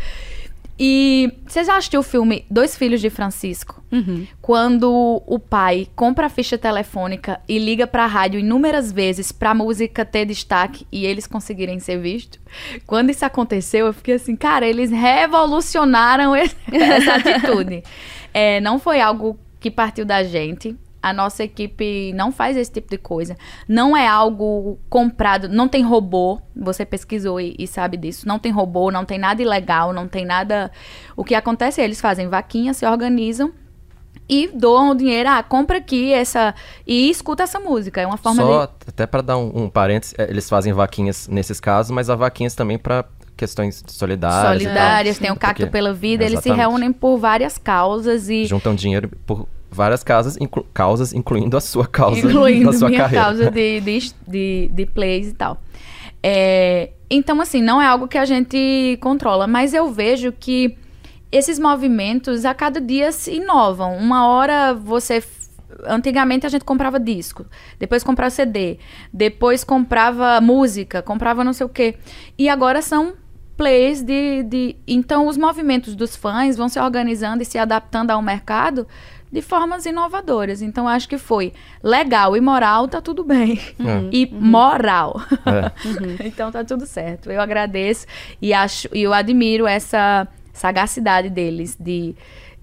[0.78, 3.82] E você já assistiu o filme Dois Filhos de Francisco?
[3.92, 4.26] Uhum.
[4.40, 10.04] Quando o pai compra a ficha telefônica e liga pra rádio inúmeras vezes pra música
[10.04, 12.40] ter destaque e eles conseguirem ser vistos.
[12.86, 17.82] Quando isso aconteceu, eu fiquei assim, cara, eles revolucionaram esse- essa atitude.
[18.32, 20.74] É, não foi algo que partiu da gente.
[21.02, 23.36] A nossa equipe não faz esse tipo de coisa.
[23.66, 26.40] Não é algo comprado, não tem robô.
[26.54, 28.28] Você pesquisou e, e sabe disso.
[28.28, 30.70] Não tem robô, não tem nada ilegal, não tem nada.
[31.16, 33.52] O que acontece é eles fazem vaquinha, se organizam
[34.28, 35.28] e doam o dinheiro.
[35.28, 36.54] Ah, compra aqui essa.
[36.86, 38.00] E escuta essa música.
[38.00, 38.72] É uma forma Só de.
[38.88, 42.54] até para dar um, um parênteses, é, eles fazem vaquinhas nesses casos, mas há vaquinhas
[42.54, 43.04] também para
[43.36, 44.62] questões solidárias.
[44.62, 46.70] Solidárias, tem o Porque- Cacto pela Vida, eles se Exatamente.
[46.70, 48.44] reúnem por várias causas e.
[48.46, 53.00] Juntam dinheiro por várias casas, inclu- causas, incluindo a sua causa incluindo na sua minha
[53.00, 53.24] carreira.
[53.24, 55.60] causa de, de, de, de plays e tal.
[56.22, 60.76] É, então, assim, não é algo que a gente controla, mas eu vejo que
[61.30, 63.96] esses movimentos a cada dia se inovam.
[63.96, 65.22] Uma hora você.
[65.84, 67.46] Antigamente a gente comprava disco,
[67.78, 68.78] depois comprava CD,
[69.12, 71.96] depois comprava música, comprava não sei o quê.
[72.38, 73.14] E agora são
[73.56, 74.76] plays de, de.
[74.86, 78.86] Então os movimentos dos fãs vão se organizando e se adaptando ao mercado
[79.32, 80.60] de formas inovadoras.
[80.60, 83.58] Então acho que foi legal e moral, tá tudo bem.
[83.80, 84.08] É.
[84.12, 85.20] E moral.
[85.46, 85.72] É.
[86.28, 87.30] então tá tudo certo.
[87.30, 88.06] Eu agradeço
[88.40, 92.14] e acho e eu admiro essa sagacidade deles de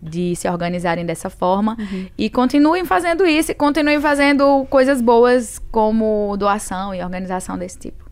[0.01, 1.75] de se organizarem dessa forma
[2.17, 8.08] e continuem fazendo isso e continuem fazendo coisas boas como doação e organização desse tipo.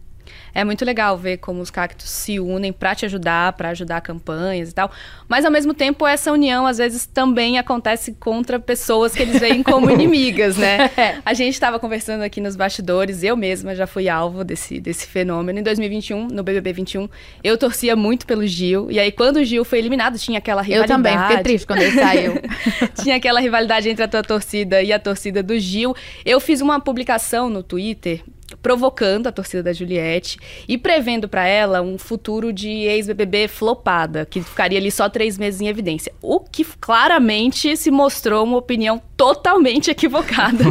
[0.58, 4.72] É muito legal ver como os cactos se unem pra te ajudar, pra ajudar campanhas
[4.72, 4.90] e tal.
[5.30, 9.62] Mas ao mesmo tempo essa união às vezes também acontece contra pessoas que eles veem
[9.62, 10.90] como inimigas, né?
[11.24, 15.60] A gente estava conversando aqui nos bastidores, eu mesma já fui alvo desse, desse fenômeno
[15.60, 17.08] em 2021, no BBB 21.
[17.44, 20.82] Eu torcia muito pelo Gil e aí quando o Gil foi eliminado tinha aquela Eu
[20.82, 20.92] rivalidade.
[20.92, 22.34] também fiquei triste quando ele saiu.
[23.00, 25.96] Tinha aquela rivalidade entre a tua torcida e a torcida do Gil.
[26.26, 28.24] Eu fiz uma publicação no Twitter
[28.68, 34.42] provocando a torcida da Juliette e prevendo pra ela um futuro de ex-BBB flopada, que
[34.42, 36.12] ficaria ali só três meses em evidência.
[36.22, 40.66] O que claramente se mostrou uma opinião totalmente equivocada.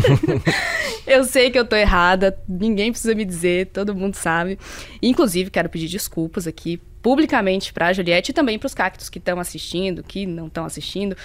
[1.07, 4.59] eu sei que eu tô errada, ninguém precisa me dizer, todo mundo sabe.
[5.03, 10.03] Inclusive, quero pedir desculpas aqui publicamente pra Juliette e também pros cactos que estão assistindo,
[10.03, 11.17] que não estão assistindo.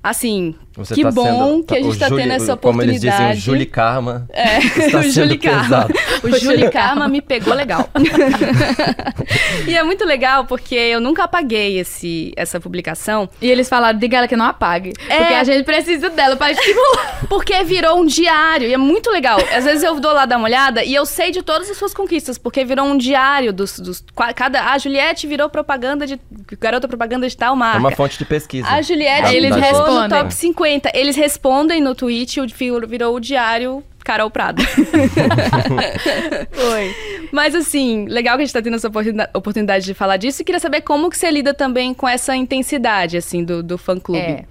[0.00, 1.24] Assim, Você que tá bom
[1.56, 3.40] sendo- que a gente tá Juli- tendo essa Como eles dizem, o oportunidade.
[3.40, 5.88] Juli Karma É, está o Juli Karma.
[6.22, 7.88] O Juli Karma me pegou legal.
[9.66, 13.28] e é muito legal porque eu nunca apaguei esse, essa publicação.
[13.40, 14.92] E eles falaram, diga ela que não apague.
[15.08, 15.18] É.
[15.18, 17.26] Porque a gente precisa dela pra estimular.
[17.28, 19.38] Porque virou um diário e é muito legal.
[19.54, 21.92] Às vezes eu dou lá dar uma olhada e eu sei de todas as suas
[21.94, 23.78] conquistas, porque virou um diário dos.
[23.78, 26.18] dos cada, a Juliette virou propaganda de.
[26.60, 27.78] Garota propaganda de tal É marca.
[27.78, 28.66] uma fonte de pesquisa.
[28.68, 30.90] A Juliette Da- eles da respondem no top 50.
[30.94, 34.62] Eles respondem no tweet, o virou, virou o diário Carol Prado.
[36.50, 36.96] Foi.
[37.30, 38.88] Mas assim, legal que a gente tá tendo essa
[39.34, 43.18] oportunidade, de falar disso e queria saber como que você lida também com essa intensidade,
[43.18, 44.20] assim, do, do fã-clube.
[44.20, 44.44] É.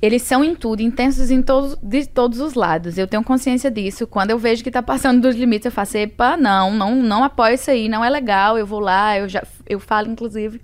[0.00, 2.98] Eles são em tudo, intensos em todos, de todos os lados.
[2.98, 4.06] Eu tenho consciência disso.
[4.06, 7.54] Quando eu vejo que tá passando dos limites, eu faço, epa, não, não, não apoio
[7.54, 10.60] isso aí, não é legal, eu vou lá, eu já eu falo, inclusive,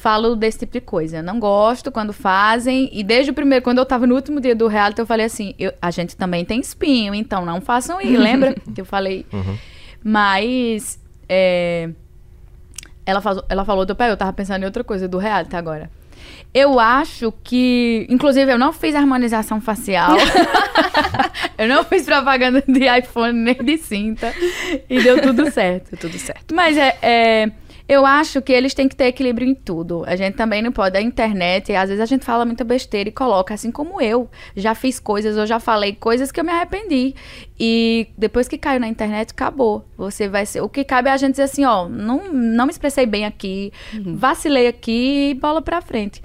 [0.00, 1.18] falo desse tipo de coisa.
[1.18, 2.88] Eu não gosto quando fazem.
[2.92, 5.54] E desde o primeiro, quando eu tava no último dia do reality, eu falei assim,
[5.58, 8.16] eu- a gente também tem espinho, então não façam isso.
[8.20, 9.26] Lembra que eu falei?
[10.02, 10.98] Mas.
[11.28, 11.90] é,
[13.06, 15.90] ela, falou, ela falou do pé, eu tava pensando em outra coisa do reality agora.
[16.52, 18.06] Eu acho que.
[18.08, 20.16] Inclusive, eu não fiz harmonização facial.
[21.56, 24.32] eu não fiz propaganda de iPhone nem de cinta.
[24.88, 25.96] E deu tudo certo.
[25.96, 26.54] Tudo certo.
[26.54, 27.50] Mas é, é,
[27.90, 30.04] eu acho que eles têm que ter equilíbrio em tudo.
[30.06, 30.96] A gente também não pode.
[30.96, 34.30] A internet, às vezes a gente fala muita besteira e coloca, assim como eu.
[34.54, 37.16] Já fiz coisas, eu já falei coisas que eu me arrependi.
[37.58, 39.84] E depois que caiu na internet, acabou.
[39.96, 40.60] Você vai ser.
[40.60, 43.72] O que cabe é a gente dizer assim, ó, não, não me expressei bem aqui,
[44.14, 46.22] vacilei aqui e bola pra frente.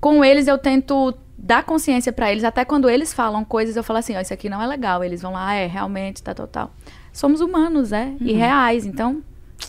[0.00, 4.00] Com eles eu tento dar consciência pra eles, até quando eles falam coisas, eu falo
[4.00, 5.04] assim, ó, isso aqui não é legal.
[5.04, 6.74] Eles vão lá, ah, é, realmente, tá total.
[7.12, 9.22] Somos humanos, é, e reais, então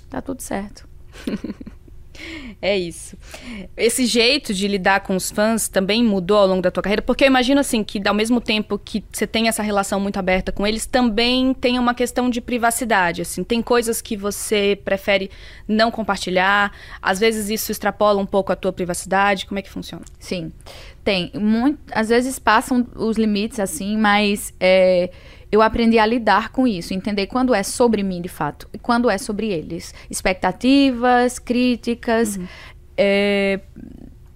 [0.09, 0.94] tá tudo certo.
[2.61, 3.17] É isso.
[3.75, 7.01] Esse jeito de lidar com os fãs também mudou ao longo da tua carreira?
[7.01, 10.51] Porque eu imagino assim que ao mesmo tempo que você tem essa relação muito aberta
[10.51, 13.43] com eles, também tem uma questão de privacidade, assim.
[13.43, 15.29] Tem coisas que você prefere
[15.67, 19.45] não compartilhar, às vezes isso extrapola um pouco a tua privacidade.
[19.45, 20.05] Como é que funciona?
[20.19, 20.51] Sim.
[21.03, 21.31] Tem.
[21.35, 25.11] Muito, às vezes passam os limites assim, mas é,
[25.55, 29.09] eu aprendi a lidar com isso, entender quando é sobre mim de fato e quando
[29.09, 29.93] é sobre eles.
[30.09, 32.47] Expectativas, críticas, uhum.
[32.97, 33.61] é,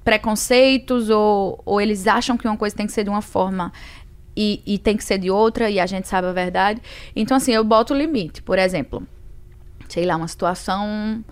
[0.04, 3.72] preconceitos, ou, ou eles acham que uma coisa tem que ser de uma forma
[4.36, 6.82] e, e tem que ser de outra, e a gente sabe a verdade.
[7.14, 8.42] Então, assim, eu boto o limite.
[8.42, 9.06] Por exemplo,
[9.90, 11.24] sei lá, uma situação.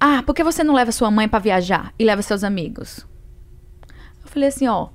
[0.00, 3.06] Ah, por que você não leva sua mãe para viajar e leva seus amigos?
[4.24, 4.88] Eu falei assim, ó,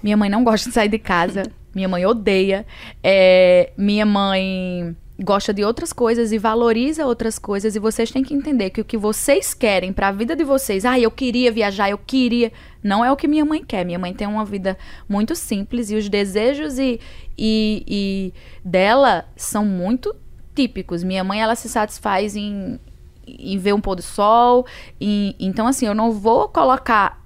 [0.00, 1.42] minha mãe não gosta de sair de casa.
[1.74, 2.66] Minha mãe odeia.
[3.02, 7.76] É, minha mãe gosta de outras coisas e valoriza outras coisas.
[7.76, 10.84] E vocês têm que entender que o que vocês querem para a vida de vocês,
[10.84, 12.50] ah, eu queria viajar, eu queria.
[12.82, 13.84] Não é o que minha mãe quer.
[13.84, 14.76] Minha mãe tem uma vida
[15.08, 17.00] muito simples e os desejos e,
[17.36, 20.14] e, e dela são muito
[20.54, 21.04] típicos.
[21.04, 22.80] Minha mãe, ela se satisfaz em,
[23.26, 24.66] em ver um pôr do sol.
[25.00, 27.19] Então, assim, eu não vou colocar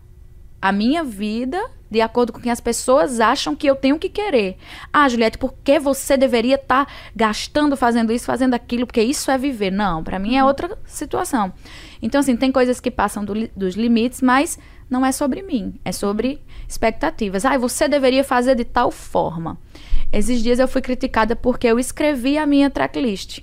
[0.65, 4.09] a minha vida de acordo com o que as pessoas acham que eu tenho que
[4.09, 4.57] querer.
[4.91, 8.87] Ah, Juliette, por que você deveria estar tá gastando fazendo isso, fazendo aquilo?
[8.87, 9.71] Porque isso é viver.
[9.71, 10.49] Não, para mim é uhum.
[10.49, 11.53] outra situação.
[12.01, 15.93] Então, assim, tem coisas que passam do, dos limites, mas não é sobre mim, é
[15.93, 17.45] sobre expectativas.
[17.45, 19.59] Ah, você deveria fazer de tal forma.
[20.11, 23.41] Esses dias eu fui criticada porque eu escrevi a minha tracklist.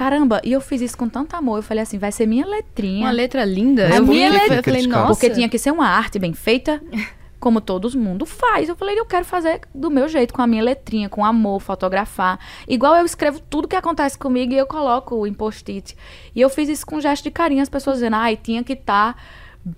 [0.00, 1.58] Caramba, e eu fiz isso com tanto amor.
[1.58, 3.04] Eu falei assim, vai ser minha letrinha.
[3.04, 3.86] Uma letra linda.
[3.86, 4.60] A eu minha letrinha.
[4.60, 5.08] Eu falei, nossa.
[5.08, 6.80] Porque tinha que ser uma arte bem feita.
[7.38, 8.70] como todo mundo faz.
[8.70, 12.38] Eu falei, eu quero fazer do meu jeito, com a minha letrinha, com amor, fotografar.
[12.66, 15.94] Igual eu escrevo tudo que acontece comigo e eu coloco em post-it.
[16.34, 18.72] E eu fiz isso com um gesto de carinho, as pessoas dizendo, ai, tinha que
[18.72, 19.20] estar tá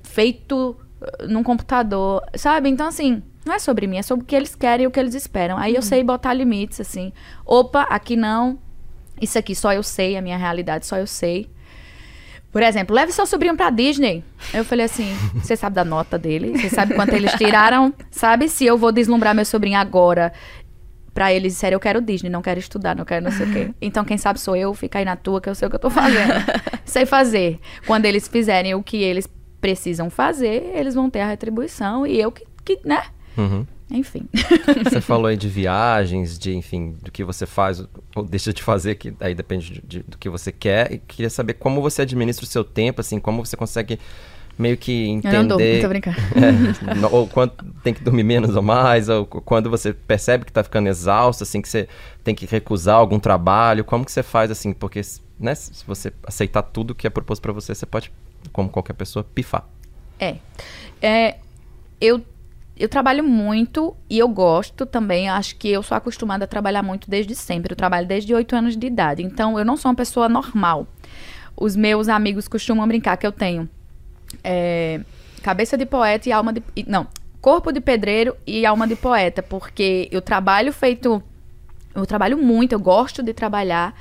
[0.05, 2.69] feito uh, num computador, sabe?
[2.69, 5.01] Então, assim, não é sobre mim, é sobre o que eles querem e o que
[5.01, 5.59] eles esperam.
[5.59, 5.79] Aí uhum.
[5.79, 7.13] eu sei botar limites, assim.
[7.45, 8.59] Opa, aqui não.
[9.21, 11.49] Isso aqui só eu sei, a minha realidade só eu sei.
[12.53, 14.23] Por exemplo, leve seu sobrinho pra Disney.
[14.53, 16.59] Eu falei assim: você sabe da nota dele?
[16.59, 17.95] Você sabe quanto eles tiraram?
[18.11, 20.33] Sabe se eu vou deslumbrar meu sobrinho agora?
[21.15, 23.71] Pra eles disserem, eu quero Disney, não quero estudar, não quero não sei o quê.
[23.83, 25.81] Então, quem sabe sou eu, fica aí na tua, que eu sei o que eu
[25.81, 26.33] tô fazendo.
[26.87, 27.61] sei fazer.
[27.87, 29.29] Quando eles fizerem o que eles
[29.61, 32.07] precisam fazer, eles vão ter a retribuição.
[32.07, 33.03] E eu que, que né?
[33.37, 33.67] Uhum.
[33.91, 34.29] Enfim.
[34.85, 38.95] Você falou aí de viagens, de, enfim, do que você faz ou deixa de fazer,
[38.95, 40.93] que aí depende de, de, do que você quer.
[40.93, 43.99] E queria saber como você administra o seu tempo, assim, como você consegue
[44.59, 45.37] meio que entender.
[45.37, 46.17] Eu não dou, tô brincando.
[46.35, 50.63] É, ou quando tem que dormir menos ou mais, ou quando você percebe que está
[50.63, 51.89] ficando exausto, assim, que você
[52.23, 53.85] tem que recusar algum trabalho.
[53.85, 55.01] Como que você faz, assim, porque,
[55.39, 58.13] né, se você aceitar tudo que é proposto para você, você pode,
[58.53, 59.67] como qualquer pessoa, pifar.
[60.19, 60.37] É.
[61.01, 61.37] é
[62.01, 62.23] eu
[62.77, 65.29] eu trabalho muito e eu gosto também.
[65.29, 67.73] Acho que eu sou acostumada a trabalhar muito desde sempre.
[67.73, 69.23] Eu trabalho desde 8 anos de idade.
[69.23, 70.87] Então, eu não sou uma pessoa normal.
[71.57, 73.69] Os meus amigos costumam brincar que eu tenho
[74.43, 75.01] é,
[75.43, 76.63] cabeça de poeta e alma de.
[76.87, 77.07] Não,
[77.41, 79.43] corpo de pedreiro e alma de poeta.
[79.43, 81.23] Porque eu trabalho feito.
[81.95, 83.95] Eu trabalho muito, eu gosto de trabalhar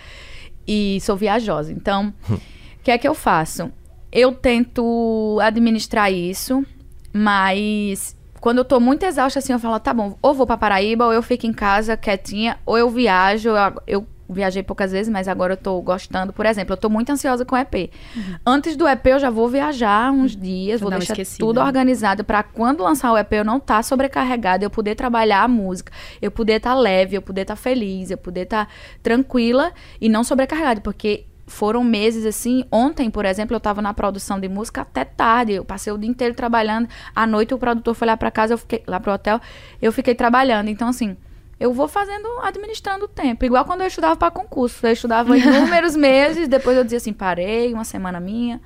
[0.66, 1.74] e sou viajosa.
[1.74, 2.40] Então, o
[2.82, 3.70] que é que eu faço?
[4.10, 6.66] Eu tento administrar isso,
[7.12, 11.06] mas quando eu tô muito exausta, assim, eu falo, tá bom, ou vou pra Paraíba,
[11.06, 15.27] ou eu fico em casa quietinha, ou eu viajo, eu, eu viajei poucas vezes, mas
[15.27, 16.34] agora eu tô gostando.
[16.34, 17.91] Por exemplo, eu tô muito ansiosa com o EP.
[18.15, 18.36] Uhum.
[18.43, 22.82] Antes do EP, eu já vou viajar uns dias, vou deixar tudo organizado para quando
[22.82, 26.71] lançar o EP eu não tá sobrecarregada, eu poder trabalhar a música, eu poder estar
[26.71, 28.71] tá leve, eu poder estar tá feliz, eu poder estar tá
[29.04, 32.64] tranquila e não sobrecarregada, porque foram meses assim.
[32.72, 35.54] Ontem, por exemplo, eu estava na produção de música até tarde.
[35.54, 36.88] Eu passei o dia inteiro trabalhando.
[37.16, 39.40] À noite o produtor foi lá para casa, eu fiquei lá pro hotel,
[39.82, 40.70] eu fiquei trabalhando.
[40.70, 41.16] Então assim,
[41.60, 43.46] eu vou fazendo, administrando o tempo.
[43.46, 44.86] Igual quando eu estudava para concurso.
[44.88, 48.60] Eu estudava inúmeros meses, depois eu dizia assim, parei, uma semana minha.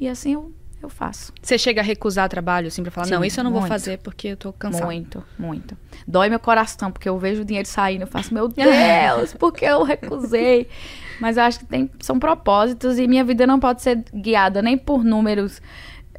[0.00, 0.50] E assim eu,
[0.82, 1.32] eu faço.
[1.42, 3.68] Você chega a recusar trabalho, assim, pra falar, Sim, não, isso eu não muito, vou
[3.68, 4.86] fazer porque eu tô cansada.
[4.86, 5.76] Muito, muito.
[6.06, 9.82] Dói meu coração, porque eu vejo o dinheiro saindo, eu faço, meu Deus, porque eu
[9.82, 10.68] recusei.
[11.20, 14.76] Mas eu acho que tem, são propósitos e minha vida não pode ser guiada nem
[14.76, 15.60] por números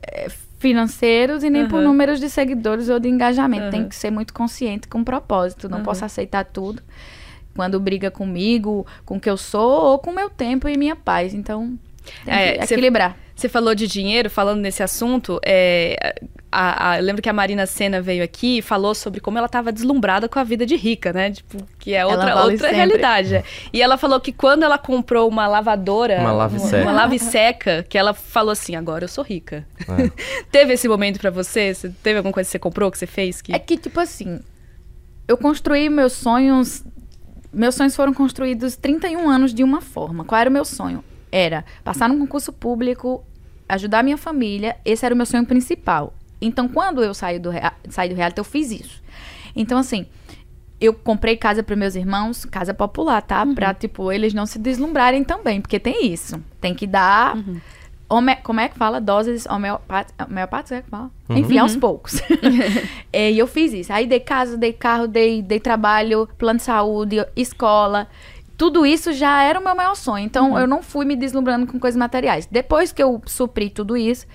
[0.01, 0.27] é,
[0.59, 1.69] financeiros e nem uhum.
[1.69, 3.65] por números de seguidores ou de engajamento.
[3.65, 3.71] Uhum.
[3.71, 5.69] Tem que ser muito consciente com propósito.
[5.69, 5.83] Não uhum.
[5.83, 6.81] posso aceitar tudo
[7.55, 10.95] quando briga comigo, com o que eu sou ou com o meu tempo e minha
[10.95, 11.33] paz.
[11.33, 11.77] Então,
[12.23, 13.17] tem é, que equilibrar.
[13.39, 16.13] Você falou de dinheiro, falando nesse assunto, é,
[16.51, 19.45] a, a, eu lembro que a Marina Senna veio aqui e falou sobre como ela
[19.45, 21.31] estava deslumbrada com a vida de rica, né?
[21.31, 23.41] Tipo, que é outra, outra realidade.
[23.71, 27.85] E ela falou que quando ela comprou uma lavadora, uma lave seca, uma lave seca
[27.87, 29.65] que ela falou assim, agora eu sou rica.
[29.87, 30.11] É.
[30.51, 31.73] teve esse momento para você?
[31.73, 31.93] você?
[32.03, 33.41] Teve alguma coisa que você comprou, que você fez?
[33.41, 33.55] Que...
[33.55, 34.41] É que, tipo assim,
[35.29, 36.83] eu construí meus sonhos...
[37.53, 40.25] Meus sonhos foram construídos 31 anos de uma forma.
[40.25, 41.01] Qual era o meu sonho?
[41.31, 43.23] Era passar num concurso público
[43.69, 46.13] ajudar minha família, esse era o meu sonho principal.
[46.41, 47.51] Então, quando eu saí do,
[47.89, 49.01] saí do reality, eu fiz isso.
[49.55, 50.05] Então, assim,
[50.79, 53.43] eu comprei casa para meus irmãos, casa popular, tá?
[53.43, 53.53] Uhum.
[53.53, 56.41] Pra, tipo, eles não se deslumbrarem também, porque tem isso.
[56.59, 57.35] Tem que dar.
[57.35, 57.59] Uhum.
[58.11, 58.99] Home, como é que fala?
[58.99, 61.11] Doses homeopáticas, é que fala?
[61.29, 61.37] Uhum.
[61.37, 61.79] Enfim, aos uhum.
[61.79, 62.19] poucos.
[63.13, 63.93] e eu fiz isso.
[63.93, 68.07] Aí dei casa, dei carro, dei, dei trabalho, plano de saúde, escola
[68.59, 70.25] tudo isso já era o meu maior sonho.
[70.25, 70.59] Então, uhum.
[70.59, 72.45] eu não fui me deslumbrando com coisas materiais.
[72.45, 74.27] Depois que eu supri tudo isso,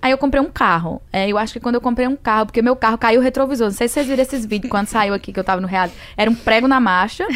[0.00, 1.02] aí eu comprei um carro.
[1.12, 3.66] É, eu acho que quando eu comprei um carro, porque meu carro caiu o retrovisor.
[3.66, 5.90] Não sei se vocês viram esses vídeos quando saiu aqui, que eu tava no real.
[6.16, 7.26] Era um prego na marcha,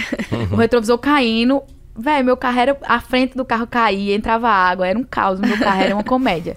[0.53, 1.61] o retrovisor caindo.
[1.96, 2.79] Velho, meu carro era.
[2.87, 5.40] A frente do carro caía, entrava água, era um caos.
[5.40, 6.57] Meu carro era uma comédia.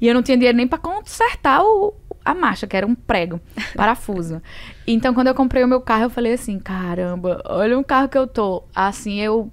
[0.00, 3.40] E eu não tinha dinheiro nem para consertar o, a marcha, que era um prego,
[3.74, 4.40] parafuso.
[4.86, 8.18] Então, quando eu comprei o meu carro, eu falei assim: caramba, olha um carro que
[8.18, 8.62] eu tô.
[8.74, 9.50] Assim, eu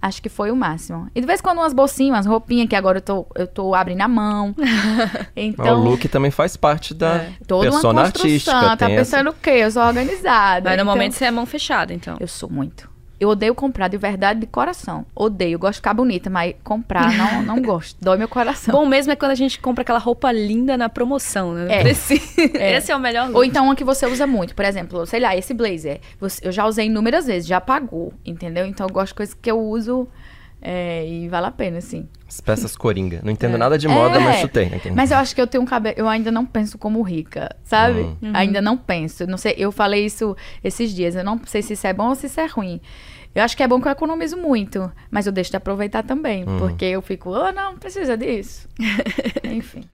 [0.00, 1.08] acho que foi o máximo.
[1.14, 3.74] E de vez em quando umas bolsinhas, umas roupinhas que agora eu tô, eu tô
[3.74, 4.54] abrindo a mão.
[5.38, 7.32] Então, o look também faz parte da é.
[7.46, 8.76] Toda persona uma artística.
[8.76, 9.36] Tá pensando essa...
[9.36, 9.50] o quê?
[9.50, 10.70] Eu sou organizada.
[10.70, 12.16] Mas no então, momento você é mão fechada, então.
[12.18, 12.88] Eu sou muito.
[13.18, 15.06] Eu odeio comprar de verdade, de coração.
[15.14, 15.58] Odeio.
[15.58, 17.96] Gosto de ficar bonita, mas comprar não, não gosto.
[18.02, 18.72] Dói meu coração.
[18.72, 21.66] Bom mesmo é quando a gente compra aquela roupa linda na promoção, né?
[21.82, 21.88] É.
[21.88, 22.20] Esse,
[22.56, 22.76] é.
[22.76, 23.36] esse é o melhor look.
[23.36, 24.54] Ou então uma que você usa muito.
[24.54, 26.00] Por exemplo, sei lá, esse blazer.
[26.42, 28.66] eu já usei inúmeras vezes, já pagou, entendeu?
[28.66, 30.06] Então eu gosto de coisas que eu uso
[30.68, 32.08] é, e vale a pena, assim.
[32.26, 33.20] As peças coringa.
[33.22, 33.56] Não entendo é.
[33.56, 34.18] nada de moda, é.
[34.18, 34.68] mas chutei.
[34.92, 35.94] Mas eu acho que eu tenho um cabelo.
[35.96, 38.00] Eu ainda não penso como rica, sabe?
[38.00, 38.16] Uhum.
[38.20, 38.32] uhum.
[38.34, 39.28] Ainda não penso.
[39.28, 41.14] Não sei, eu falei isso esses dias.
[41.14, 42.80] Eu não sei se isso é bom ou se isso é ruim.
[43.32, 46.42] Eu acho que é bom que eu economizo muito, mas eu deixo de aproveitar também,
[46.42, 46.58] uhum.
[46.58, 48.66] porque eu fico, oh, não, não precisa disso.
[49.44, 49.84] Enfim.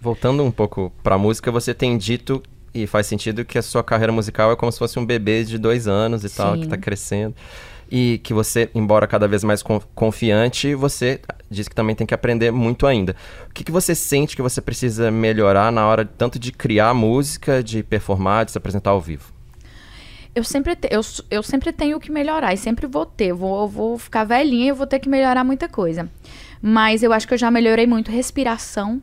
[0.00, 2.40] Voltando um pouco pra música, você tem dito
[2.72, 5.58] e faz sentido que a sua carreira musical é como se fosse um bebê de
[5.58, 6.36] dois anos e Sim.
[6.36, 7.34] tal, que tá crescendo
[7.90, 9.62] e que você, embora cada vez mais
[9.94, 11.20] confiante, você
[11.50, 13.14] diz que também tem que aprender muito ainda.
[13.48, 17.62] O que, que você sente que você precisa melhorar na hora tanto de criar música,
[17.62, 19.32] de performar, de se apresentar ao vivo?
[20.34, 23.32] Eu sempre, te, eu, eu sempre tenho que melhorar e sempre vou ter.
[23.32, 26.10] Vou, vou ficar velhinha e vou ter que melhorar muita coisa.
[26.60, 29.00] Mas eu acho que eu já melhorei muito respiração.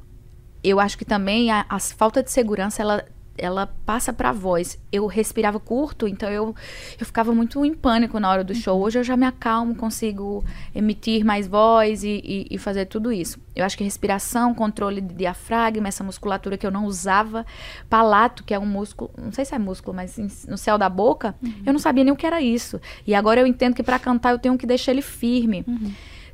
[0.64, 3.04] Eu acho que também a, a falta de segurança, ela
[3.38, 4.80] ela passa pra voz.
[4.92, 6.56] Eu respirava curto, então eu,
[7.00, 8.80] eu ficava muito em pânico na hora do show.
[8.82, 10.44] Hoje eu já me acalmo, consigo
[10.74, 13.40] emitir mais voz e, e, e fazer tudo isso.
[13.56, 17.46] Eu acho que respiração, controle de diafragma, essa musculatura que eu não usava,
[17.90, 20.18] palato, que é um músculo, não sei se é músculo, mas
[20.48, 21.54] no céu da boca, uhum.
[21.66, 22.80] eu não sabia nem o que era isso.
[23.06, 25.64] E agora eu entendo que para cantar eu tenho que deixar ele firme.
[25.68, 25.92] Uhum.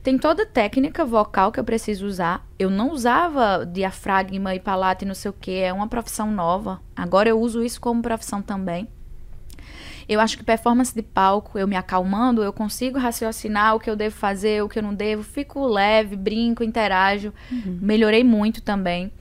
[0.10, 2.44] Tem toda técnica vocal que eu preciso usar.
[2.58, 5.60] Eu não usava diafragma e palato e não sei o que.
[5.60, 6.82] É uma profissão nova.
[6.96, 8.88] Agora eu uso isso como profissão também.
[10.08, 13.96] Eu acho que performance de palco, eu me acalmando, eu consigo raciocinar o que eu
[13.96, 15.22] devo fazer, o que eu não devo.
[15.22, 17.32] Fico leve, brinco, interajo.
[17.52, 17.78] Uhum.
[17.80, 19.12] Melhorei muito também.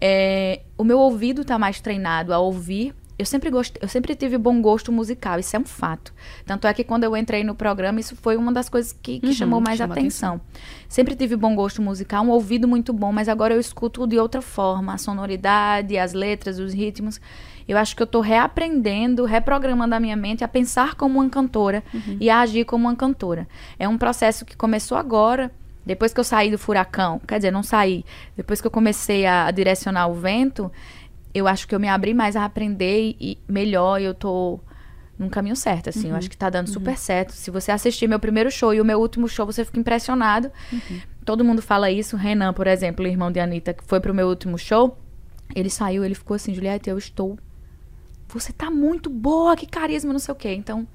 [0.00, 4.38] É, o meu ouvido está mais treinado a ouvir eu sempre gostei, eu sempre tive
[4.38, 6.14] bom gosto musical, isso é um fato.
[6.46, 9.26] Tanto é que quando eu entrei no programa, isso foi uma das coisas que, que
[9.26, 10.34] uhum, chamou mais atenção.
[10.34, 10.40] atenção.
[10.88, 14.40] Sempre tive bom gosto musical, um ouvido muito bom, mas agora eu escuto de outra
[14.40, 17.20] forma, a sonoridade, as letras, os ritmos.
[17.66, 21.82] Eu acho que eu estou reaprendendo, reprogramando a minha mente a pensar como uma cantora
[21.92, 22.16] uhum.
[22.20, 23.48] e a agir como uma cantora.
[23.78, 25.50] É um processo que começou agora,
[25.84, 28.04] depois que eu saí do furacão, quer dizer, não saí,
[28.36, 30.70] depois que eu comecei a, a direcionar o vento,
[31.38, 34.60] eu acho que eu me abri mais a aprender e, melhor, eu tô
[35.18, 36.06] num caminho certo, assim.
[36.06, 36.10] Uhum.
[36.10, 36.96] Eu acho que tá dando super uhum.
[36.96, 37.32] certo.
[37.32, 40.50] Se você assistir meu primeiro show e o meu último show, você fica impressionado.
[40.72, 41.00] Uhum.
[41.24, 42.16] Todo mundo fala isso.
[42.16, 44.96] Renan, por exemplo, o irmão de Anitta, que foi pro meu último show,
[45.54, 47.38] ele saiu, ele ficou assim, Juliette, eu estou...
[48.28, 50.52] Você tá muito boa, que carisma, não sei o quê.
[50.52, 50.86] Então,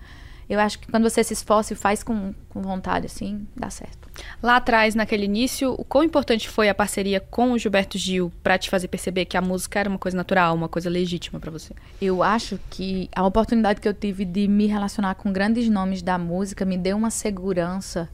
[0.48, 4.03] eu acho que quando você se esforça e faz com, com vontade, assim, dá certo.
[4.42, 8.58] Lá atrás, naquele início, o quão importante foi a parceria com o Gilberto Gil para
[8.58, 11.74] te fazer perceber que a música era uma coisa natural, uma coisa legítima para você?
[12.02, 16.18] Eu acho que a oportunidade que eu tive de me relacionar com grandes nomes da
[16.18, 18.10] música me deu uma segurança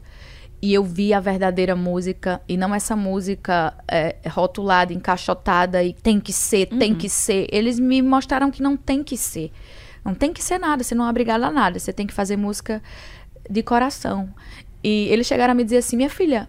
[0.62, 6.20] e eu vi a verdadeira música e não essa música é, rotulada, encaixotada e tem
[6.20, 6.78] que ser, uhum.
[6.78, 7.46] tem que ser.
[7.50, 9.50] Eles me mostraram que não tem que ser.
[10.04, 12.36] Não tem que ser nada, você não é obrigada a nada, você tem que fazer
[12.36, 12.82] música
[13.48, 14.32] de coração.
[14.82, 16.48] E eles chegaram a me dizer assim: minha filha,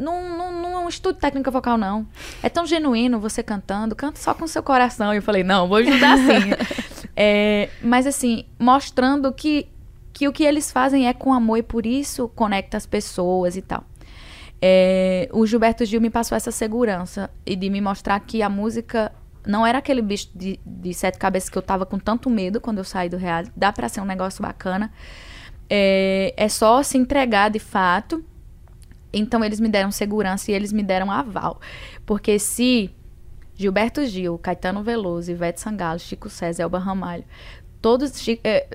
[0.00, 2.06] num, num, num estudo de técnica vocal, não.
[2.42, 5.12] É tão genuíno você cantando, canta só com seu coração.
[5.12, 7.08] E eu falei, não, vou ajudar sim.
[7.14, 9.68] é, mas assim, mostrando que,
[10.12, 13.62] que o que eles fazem é com amor e por isso conecta as pessoas e
[13.62, 13.84] tal.
[14.62, 19.10] É, o Gilberto Gil me passou essa segurança e de me mostrar que a música
[19.46, 22.78] não era aquele bicho de, de sete cabeças que eu tava com tanto medo quando
[22.78, 23.52] eu saí do reality.
[23.56, 24.92] Dá pra ser um negócio bacana.
[25.70, 28.24] É, é só se entregar de fato.
[29.12, 31.60] Então eles me deram segurança e eles me deram aval.
[32.04, 32.90] Porque se
[33.54, 37.24] Gilberto Gil, Caetano Veloso, Ivete Sangalo, Chico César, Elba Ramalho
[37.80, 38.12] todos,
[38.44, 38.66] é,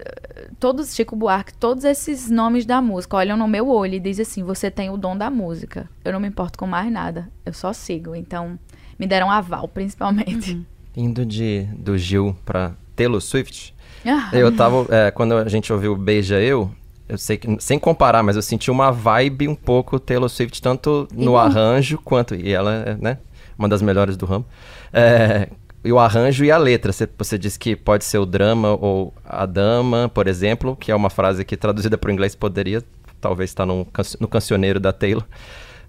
[0.59, 4.43] todos Chico Buarque, todos esses nomes da música olham no meu olho e dizem assim:
[4.43, 5.89] você tem o dom da música.
[6.03, 8.15] Eu não me importo com mais nada, eu só sigo.
[8.15, 8.59] Então,
[8.97, 10.53] me deram aval, principalmente.
[10.53, 10.65] Uhum.
[10.95, 13.75] Indo de, do Gil para Taylor Swift,
[14.05, 14.29] ah.
[14.33, 14.85] eu tava.
[14.89, 16.71] É, quando a gente ouviu Beija Eu,
[17.07, 21.07] eu sei que, sem comparar, mas eu senti uma vibe um pouco Taylor Swift, tanto
[21.13, 22.35] no e arranjo quanto.
[22.35, 23.17] E ela é, né?
[23.57, 24.45] Uma das melhores do ramo.
[24.91, 25.47] É,
[25.83, 26.91] e o arranjo e a letra.
[26.91, 30.95] Você, você disse que pode ser o drama ou a dama, por exemplo, que é
[30.95, 32.83] uma frase que traduzida para o inglês poderia
[33.21, 33.87] talvez estar no,
[34.19, 35.23] no cancioneiro da Taylor.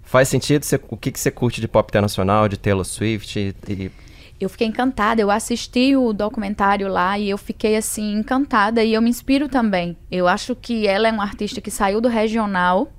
[0.03, 0.63] Faz sentido?
[0.63, 3.39] Você, o que, que você curte de pop internacional, de Taylor Swift?
[3.39, 3.91] E, e...
[4.39, 5.21] Eu fiquei encantada.
[5.21, 9.97] Eu assisti o documentário lá e eu fiquei assim encantada e eu me inspiro também.
[10.11, 12.91] Eu acho que ela é uma artista que saiu do regional,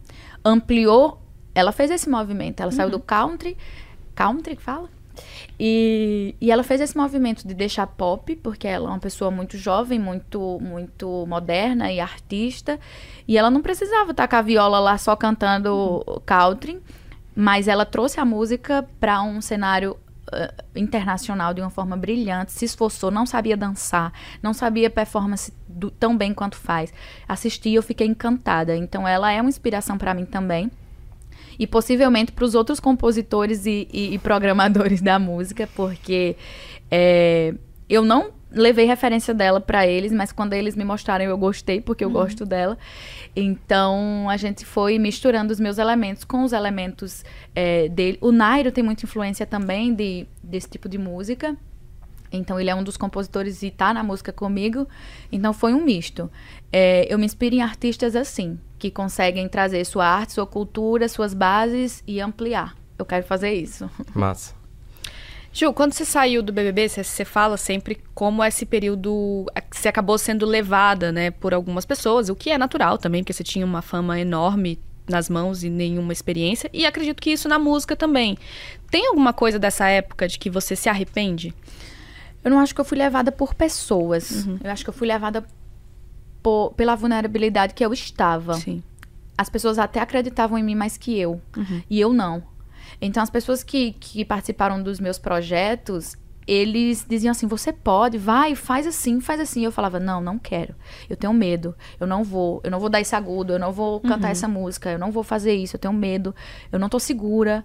[0.45, 1.23] ampliou.
[1.55, 2.61] Ela fez esse movimento.
[2.61, 2.77] Ela uhum.
[2.77, 3.57] saiu do country.
[4.15, 4.89] Country que fala?
[5.59, 9.57] E, e ela fez esse movimento de deixar pop, porque ela é uma pessoa muito
[9.57, 12.79] jovem, muito, muito moderna e artista.
[13.27, 16.21] E ela não precisava estar com a viola lá só cantando uhum.
[16.25, 16.81] country,
[17.35, 19.97] mas ela trouxe a música para um cenário
[20.29, 24.13] uh, internacional de uma forma brilhante, se esforçou, não sabia dançar,
[24.43, 26.93] não sabia performance do, tão bem quanto faz.
[27.27, 28.77] Assisti e eu fiquei encantada.
[28.77, 30.71] Então ela é uma inspiração para mim também
[31.59, 36.37] e possivelmente para os outros compositores e, e, e, programadores da música, porque
[36.91, 37.55] é,
[37.89, 42.05] eu não levei referência dela para eles, mas quando eles me mostraram eu gostei, porque
[42.05, 42.15] eu uhum.
[42.15, 42.79] gosto dela.
[43.37, 47.25] Então a gente foi misturando os meus elementos com os elementos
[47.55, 48.19] é, dele.
[48.21, 51.57] O Nairo tem muita influência também de, desse tipo de música.
[52.31, 54.87] Então ele é um dos compositores e tá na música comigo.
[55.33, 56.31] Então foi um misto.
[56.73, 61.33] É, eu me inspiro em artistas assim, que conseguem trazer sua arte, sua cultura, suas
[61.33, 62.77] bases e ampliar.
[62.99, 63.89] Eu quero fazer isso.
[64.15, 64.58] Massa.
[65.53, 70.19] Ju, quando você saiu do BBB, você, você fala sempre como esse período você acabou
[70.19, 73.83] sendo levada, né, por algumas pessoas, o que é natural também, porque você tinha uma
[73.83, 74.79] fama enorme
[75.09, 78.37] nas mãos e nenhuma experiência, e acredito que isso na música também.
[78.91, 81.55] Tem alguma coisa dessa época de que você se arrepende?
[82.45, 84.47] Eu não acho que eu fui levada por pessoas.
[84.47, 84.59] Uhum.
[84.63, 85.45] Eu acho que eu fui levada
[86.43, 88.55] por, pela vulnerabilidade que eu estava.
[88.55, 88.83] Sim.
[89.37, 91.41] As pessoas até acreditavam em mim mais que eu.
[91.57, 91.83] Uhum.
[91.89, 92.43] E eu não.
[93.01, 96.17] Então, as pessoas que, que participaram dos meus projetos,
[96.49, 99.65] eles diziam assim: você pode, vai, faz assim, faz assim.
[99.65, 100.75] Eu falava: não, não quero.
[101.09, 101.77] Eu tenho medo.
[102.01, 102.61] Eu não vou.
[102.65, 103.53] Eu não vou dar esse agudo.
[103.53, 104.33] Eu não vou cantar uhum.
[104.33, 104.91] essa música.
[104.91, 105.77] Eu não vou fazer isso.
[105.77, 106.35] Eu tenho medo.
[106.73, 107.63] Eu não tô segura.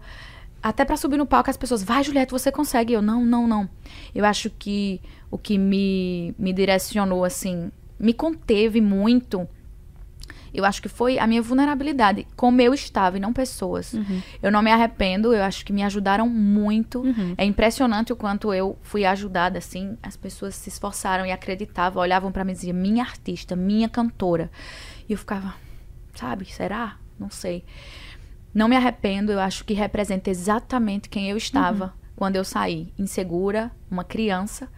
[0.61, 2.93] Até para subir no palco, as pessoas: vai, Juliette, você consegue.
[2.93, 3.69] Eu: não, não, não.
[4.13, 9.47] Eu acho que o que me, me direcionou, assim, me conteve muito.
[10.53, 13.93] Eu acho que foi a minha vulnerabilidade, como eu estava e não pessoas.
[13.93, 14.21] Uhum.
[14.41, 17.01] Eu não me arrependo, eu acho que me ajudaram muito.
[17.01, 17.33] Uhum.
[17.37, 19.97] É impressionante o quanto eu fui ajudada, assim.
[20.03, 24.51] As pessoas se esforçaram e acreditavam, olhavam para mim e diziam, minha artista, minha cantora.
[25.09, 25.55] E eu ficava,
[26.13, 26.97] sabe, será?
[27.19, 27.65] Não sei.
[28.53, 31.91] Não me arrependo, eu acho que representa exatamente quem eu estava uhum.
[32.15, 32.93] quando eu saí.
[32.99, 34.69] Insegura, uma criança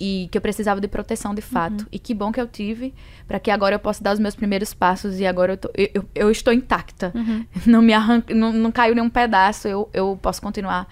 [0.00, 1.82] e que eu precisava de proteção de fato.
[1.82, 1.88] Uhum.
[1.92, 2.94] E que bom que eu tive,
[3.26, 5.88] para que agora eu possa dar os meus primeiros passos e agora eu, tô, eu,
[5.94, 7.12] eu, eu, estou intacta.
[7.14, 7.44] Uhum.
[7.66, 10.86] Não me arranca, não, não caiu nenhum pedaço, eu, eu posso continuar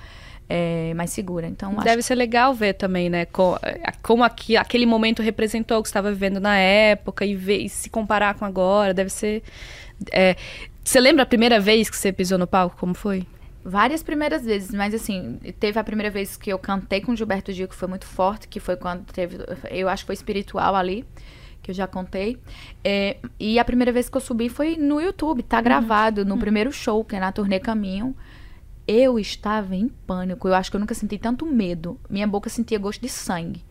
[0.48, 1.46] é, mais segura.
[1.46, 3.26] Então, Deve ser legal ver também, né?
[3.26, 3.56] Com,
[4.02, 7.90] como aqui, aquele momento representou o que estava vivendo na época e, ver, e se
[7.90, 8.94] comparar com agora.
[8.94, 9.42] Deve ser.
[10.12, 10.36] É,
[10.84, 12.76] você lembra a primeira vez que você pisou no palco?
[12.78, 13.26] Como foi?
[13.66, 17.66] Várias primeiras vezes, mas assim, teve a primeira vez que eu cantei com Gilberto Gil,
[17.66, 19.38] que foi muito forte, que foi quando teve,
[19.70, 21.04] eu acho que foi espiritual ali,
[21.60, 22.38] que eu já contei.
[22.84, 25.64] É, e a primeira vez que eu subi foi no YouTube, tá uhum.
[25.64, 26.40] gravado, no uhum.
[26.40, 28.14] primeiro show, que é na turnê Caminho.
[28.86, 30.46] Eu estava em pânico.
[30.46, 31.98] Eu acho que eu nunca senti tanto medo.
[32.08, 33.64] Minha boca sentia gosto de sangue.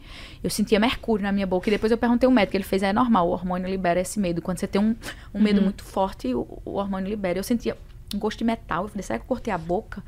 [0.44, 1.70] Eu sentia mercúrio na minha boca.
[1.70, 4.42] E depois eu perguntei ao médico, ele fez, é normal, o hormônio libera esse medo.
[4.42, 4.94] Quando você tem um,
[5.34, 5.64] um medo uhum.
[5.64, 7.40] muito forte, o, o hormônio libera.
[7.40, 7.78] Eu sentia
[8.16, 8.84] um gosto de metal.
[8.84, 10.04] Eu falei, será que eu cortei a boca?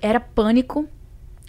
[0.00, 0.88] Era pânico.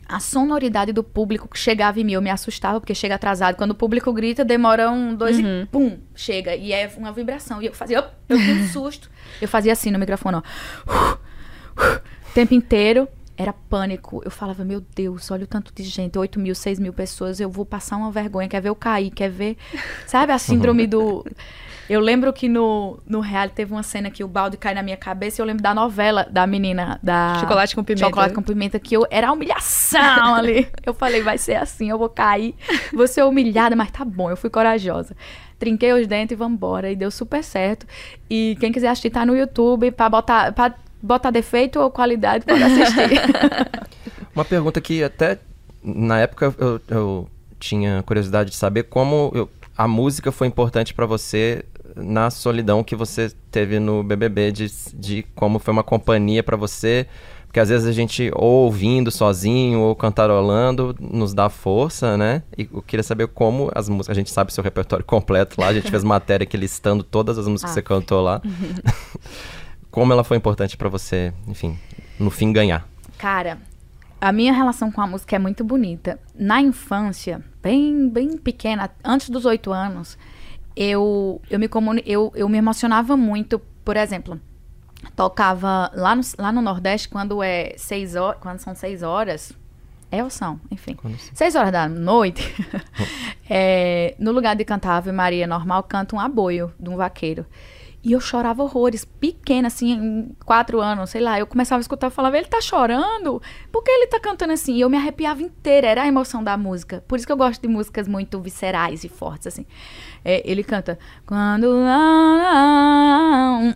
[0.08, 3.56] A sonoridade do público que chegava em mim, eu me assustava, porque chega atrasado.
[3.56, 5.64] Quando o público grita, demora um, dois uhum.
[5.64, 6.56] e pum, chega.
[6.56, 7.60] E é uma vibração.
[7.60, 9.10] E eu fazia, eu, eu tinha um susto.
[9.42, 11.18] Eu fazia assim no microfone, ó.
[12.30, 13.08] o tempo inteiro.
[13.38, 14.22] Era pânico.
[14.24, 17.50] Eu falava, meu Deus, olha o tanto de gente, 8 mil, 6 mil pessoas, eu
[17.50, 18.48] vou passar uma vergonha.
[18.48, 19.58] Quer ver eu cair, quer ver.
[20.08, 21.26] Sabe a síndrome do.
[21.90, 24.98] Eu lembro que no, no reality teve uma cena que o balde cai na minha
[24.98, 27.38] cabeça e eu lembro da novela da menina da.
[27.40, 28.06] Chocolate com pimenta.
[28.06, 30.68] Chocolate com pimenta, que eu, era a humilhação ali.
[30.86, 32.56] Eu falei, vai ser assim, eu vou cair,
[32.94, 35.16] vou ser humilhada, mas tá bom, eu fui corajosa.
[35.60, 36.92] Trinquei os dentes e vambora.
[36.92, 37.86] E deu super certo.
[38.30, 42.62] E quem quiser assistir tá no YouTube pra botar, pra botar defeito ou qualidade pode
[42.62, 43.22] assistir.
[44.36, 45.40] Uma pergunta que até
[45.82, 47.30] na época eu, eu
[47.60, 51.64] tinha curiosidade de saber como eu, a música foi importante para você
[51.96, 57.08] na solidão que você teve no BBB, de, de como foi uma companhia para você.
[57.46, 62.44] Porque às vezes a gente, ou ouvindo sozinho, ou cantarolando, nos dá força, né?
[62.58, 64.10] E eu queria saber como as músicas.
[64.10, 67.48] A gente sabe seu repertório completo lá, a gente fez matéria aqui listando todas as
[67.48, 67.82] músicas ah.
[67.82, 67.98] que você ah.
[67.98, 68.42] cantou lá.
[69.90, 71.80] como ela foi importante para você, enfim,
[72.20, 72.86] no fim ganhar?
[73.18, 73.58] Cara,
[74.20, 76.20] a minha relação com a música é muito bonita.
[76.34, 80.18] Na infância, bem, bem pequena, antes dos oito anos,
[80.76, 84.40] eu, eu, me comuni eu, eu me emocionava muito, por exemplo,
[85.16, 89.54] tocava lá no, lá no Nordeste, quando é seis horas, quando são seis horas,
[90.12, 90.98] é ou são, enfim,
[91.34, 92.44] seis horas da noite,
[93.50, 97.46] é, no lugar de cantar Ave Maria normal, canta um aboio de um vaqueiro.
[98.06, 101.40] E eu chorava horrores, pequena, assim, quatro anos, sei lá.
[101.40, 103.42] Eu começava a escutar e falava, ele tá chorando?
[103.72, 104.76] Por que ele tá cantando assim?
[104.76, 107.04] E eu me arrepiava inteira, era a emoção da música.
[107.08, 109.66] Por isso que eu gosto de músicas muito viscerais e fortes, assim.
[110.24, 111.68] É, ele canta, quando...
[111.68, 111.84] Um,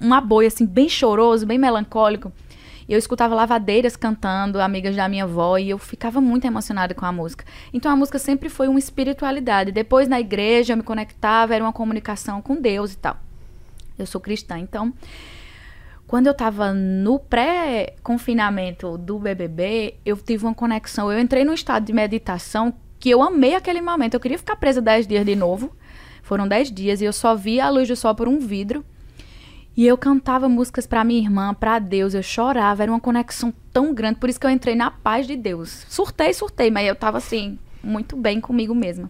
[0.08, 2.32] um aboio, assim, bem choroso, bem melancólico.
[2.88, 7.12] Eu escutava lavadeiras cantando, amigas da minha avó, e eu ficava muito emocionada com a
[7.12, 7.46] música.
[7.74, 9.72] Então a música sempre foi uma espiritualidade.
[9.72, 13.18] Depois na igreja eu me conectava, era uma comunicação com Deus e tal.
[14.00, 14.94] Eu sou cristã, então
[16.10, 21.12] quando eu tava no pré-confinamento do BBB, eu tive uma conexão.
[21.12, 24.16] Eu entrei num estado de meditação que eu amei aquele momento.
[24.16, 25.72] Eu queria ficar presa 10 dias de novo.
[26.24, 28.84] Foram 10 dias e eu só via a luz do sol por um vidro.
[29.78, 33.94] E eu cantava músicas para minha irmã, para Deus, eu chorava, era uma conexão tão
[33.94, 35.86] grande, por isso que eu entrei na paz de Deus.
[35.88, 39.10] Surtei, surtei, mas eu tava assim, muito bem comigo mesma.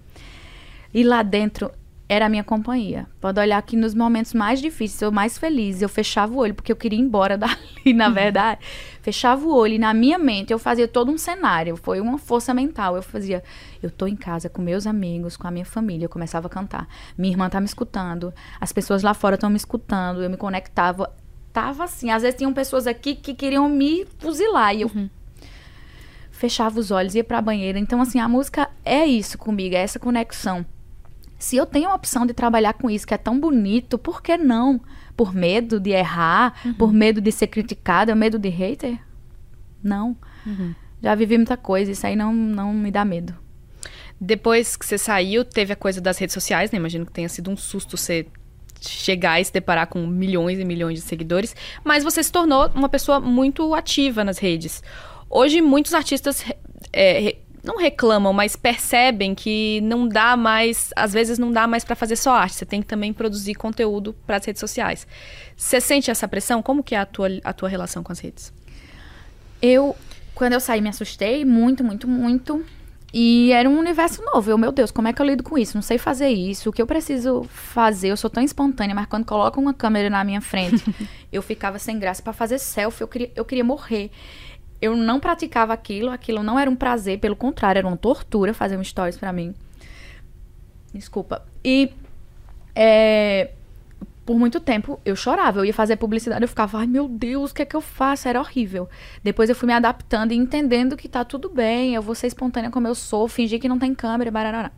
[0.93, 1.71] E lá dentro
[2.09, 3.05] era a minha companhia.
[3.21, 6.71] Pode olhar que nos momentos mais difíceis, ou mais felizes, eu fechava o olho, porque
[6.71, 8.59] eu queria ir embora dali, na verdade.
[9.03, 11.77] fechava o olho e na minha mente eu fazia todo um cenário.
[11.77, 12.95] Foi uma força mental.
[12.95, 13.43] Eu fazia,
[13.83, 16.05] eu tô em casa com meus amigos, com a minha família.
[16.05, 16.87] Eu começava a cantar.
[17.15, 18.33] Minha irmã tá me escutando.
[18.59, 20.23] As pessoas lá fora estão me escutando.
[20.23, 21.13] Eu me conectava.
[21.53, 22.09] Tava assim.
[22.09, 24.75] Às vezes tinham pessoas aqui que queriam me fuzilar.
[24.75, 24.91] E eu.
[24.93, 25.09] Uhum
[26.31, 27.77] fechava os olhos, ia para a banheira.
[27.77, 30.65] Então, assim, a música é isso comigo, é essa conexão.
[31.39, 34.37] Se eu tenho a opção de trabalhar com isso, que é tão bonito, por que
[34.37, 34.81] não?
[35.15, 36.73] Por medo de errar, uhum.
[36.73, 38.99] por medo de ser criticada, medo de hater?
[39.81, 40.17] Não.
[40.45, 40.75] Uhum.
[41.01, 43.33] Já vivi muita coisa, isso aí não, não me dá medo.
[44.19, 46.77] Depois que você saiu, teve a coisa das redes sociais, né?
[46.77, 48.27] Imagino que tenha sido um susto você
[48.81, 52.89] chegar e se deparar com milhões e milhões de seguidores, mas você se tornou uma
[52.89, 54.83] pessoa muito ativa nas redes.
[55.29, 56.43] Hoje, muitos artistas
[56.91, 61.95] é, não reclamam, mas percebem que não dá mais, às vezes não dá mais para
[61.95, 65.05] fazer só arte, você tem que também produzir conteúdo para as redes sociais.
[65.55, 66.61] Você sente essa pressão?
[66.61, 68.53] Como que é a tua, a tua relação com as redes?
[69.61, 69.95] Eu,
[70.33, 72.65] quando eu saí, me assustei muito, muito, muito.
[73.13, 74.49] E era um universo novo.
[74.51, 75.75] Eu, meu Deus, como é que eu lido com isso?
[75.75, 76.69] Não sei fazer isso.
[76.69, 78.09] O que eu preciso fazer?
[78.09, 80.83] Eu sou tão espontânea, mas quando colocam uma câmera na minha frente,
[81.31, 83.01] eu ficava sem graça para fazer selfie.
[83.01, 84.11] Eu queria, eu queria morrer
[84.81, 88.77] eu não praticava aquilo, aquilo não era um prazer, pelo contrário, era uma tortura fazer
[88.77, 89.53] um stories para mim.
[90.93, 91.45] Desculpa.
[91.63, 91.91] E
[92.73, 93.51] é,
[94.25, 97.53] por muito tempo eu chorava, eu ia fazer publicidade, eu ficava, ai meu Deus, o
[97.55, 98.27] que é que eu faço?
[98.27, 98.87] Era horrível.
[99.23, 102.69] Depois eu fui me adaptando e entendendo que tá tudo bem, eu vou ser espontânea
[102.69, 104.71] como eu sou, fingir que não tem câmera, barará.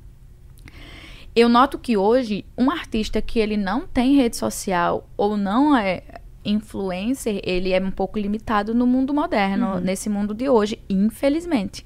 [1.35, 6.01] Eu noto que hoje, um artista que ele não tem rede social ou não é
[6.43, 9.79] influencer, ele é um pouco limitado no mundo moderno, uhum.
[9.79, 11.85] nesse mundo de hoje, infelizmente.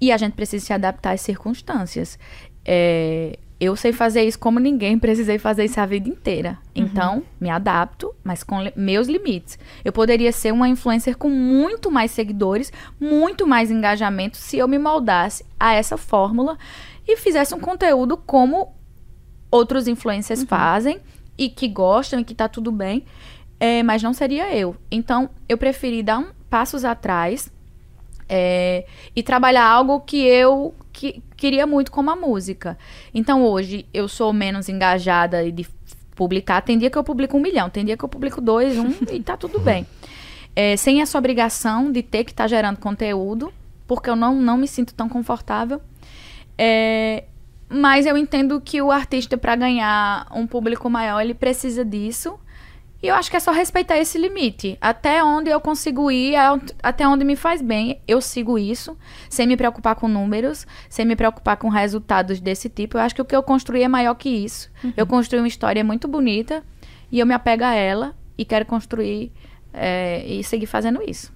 [0.00, 2.18] E a gente precisa se adaptar às circunstâncias.
[2.64, 6.58] É, eu sei fazer isso como ninguém, precisei fazer isso a vida inteira.
[6.76, 6.82] Uhum.
[6.84, 9.58] Então, me adapto, mas com meus limites.
[9.84, 14.78] Eu poderia ser uma influencer com muito mais seguidores, muito mais engajamento, se eu me
[14.78, 16.58] moldasse a essa fórmula
[17.06, 18.74] e fizesse um conteúdo como
[19.50, 20.46] outros influencers uhum.
[20.46, 21.00] fazem
[21.38, 23.04] e que gostam e que tá tudo bem
[23.58, 24.76] é, mas não seria eu.
[24.90, 27.52] Então, eu preferi dar um passos atrás
[28.28, 32.78] é, e trabalhar algo que eu que, queria muito como a música.
[33.12, 35.66] Então, hoje, eu sou menos engajada de
[36.14, 36.62] publicar.
[36.62, 39.20] Tem dia que eu publico um milhão, tem dia que eu publico dois, um, e
[39.20, 39.86] tá tudo bem.
[40.54, 43.52] é, sem essa obrigação de ter que estar tá gerando conteúdo,
[43.86, 45.80] porque eu não, não me sinto tão confortável.
[46.56, 47.24] É,
[47.68, 52.38] mas eu entendo que o artista, para ganhar um público maior, ele precisa disso.
[53.04, 54.78] E eu acho que é só respeitar esse limite.
[54.80, 56.36] Até onde eu consigo ir,
[56.82, 58.96] até onde me faz bem, eu sigo isso,
[59.28, 62.96] sem me preocupar com números, sem me preocupar com resultados desse tipo.
[62.96, 64.70] Eu acho que o que eu construí é maior que isso.
[64.82, 64.94] Uhum.
[64.96, 66.64] Eu construí uma história muito bonita
[67.12, 69.30] e eu me apego a ela e quero construir
[69.70, 71.30] é, e seguir fazendo isso.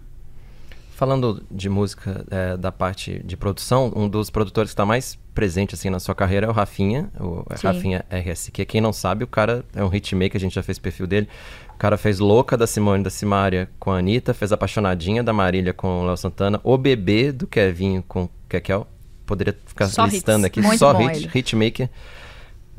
[0.92, 5.76] Falando de música, é, da parte de produção, um dos produtores que está mais presente
[5.76, 7.66] assim na sua carreira é o Rafinha, o Sim.
[7.68, 8.64] Rafinha RSQ.
[8.66, 11.28] Quem não sabe, o cara é um hitmaker, a gente já fez perfil dele.
[11.76, 15.72] O cara fez Louca da Simone da Simária com a Anitta, fez Apaixonadinha da Marília
[15.72, 18.84] com o Léo Santana, O Bebê do Kevin com Kekel.
[19.24, 20.46] Poderia ficar só listando hits.
[20.46, 21.30] aqui, Muito só hit, ele.
[21.32, 21.88] hitmaker.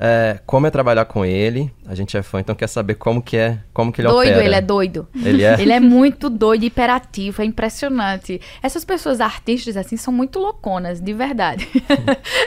[0.02, 1.70] É, como é trabalhar com ele?
[1.86, 4.46] A gente é fã, então quer saber como que é, como que ele doido, opera.
[4.46, 5.08] ele é doido.
[5.14, 5.54] Ele é?
[5.62, 8.40] ele é muito doido, hiperativo, é impressionante.
[8.64, 11.68] Essas pessoas artistas, assim, são muito louconas, de verdade.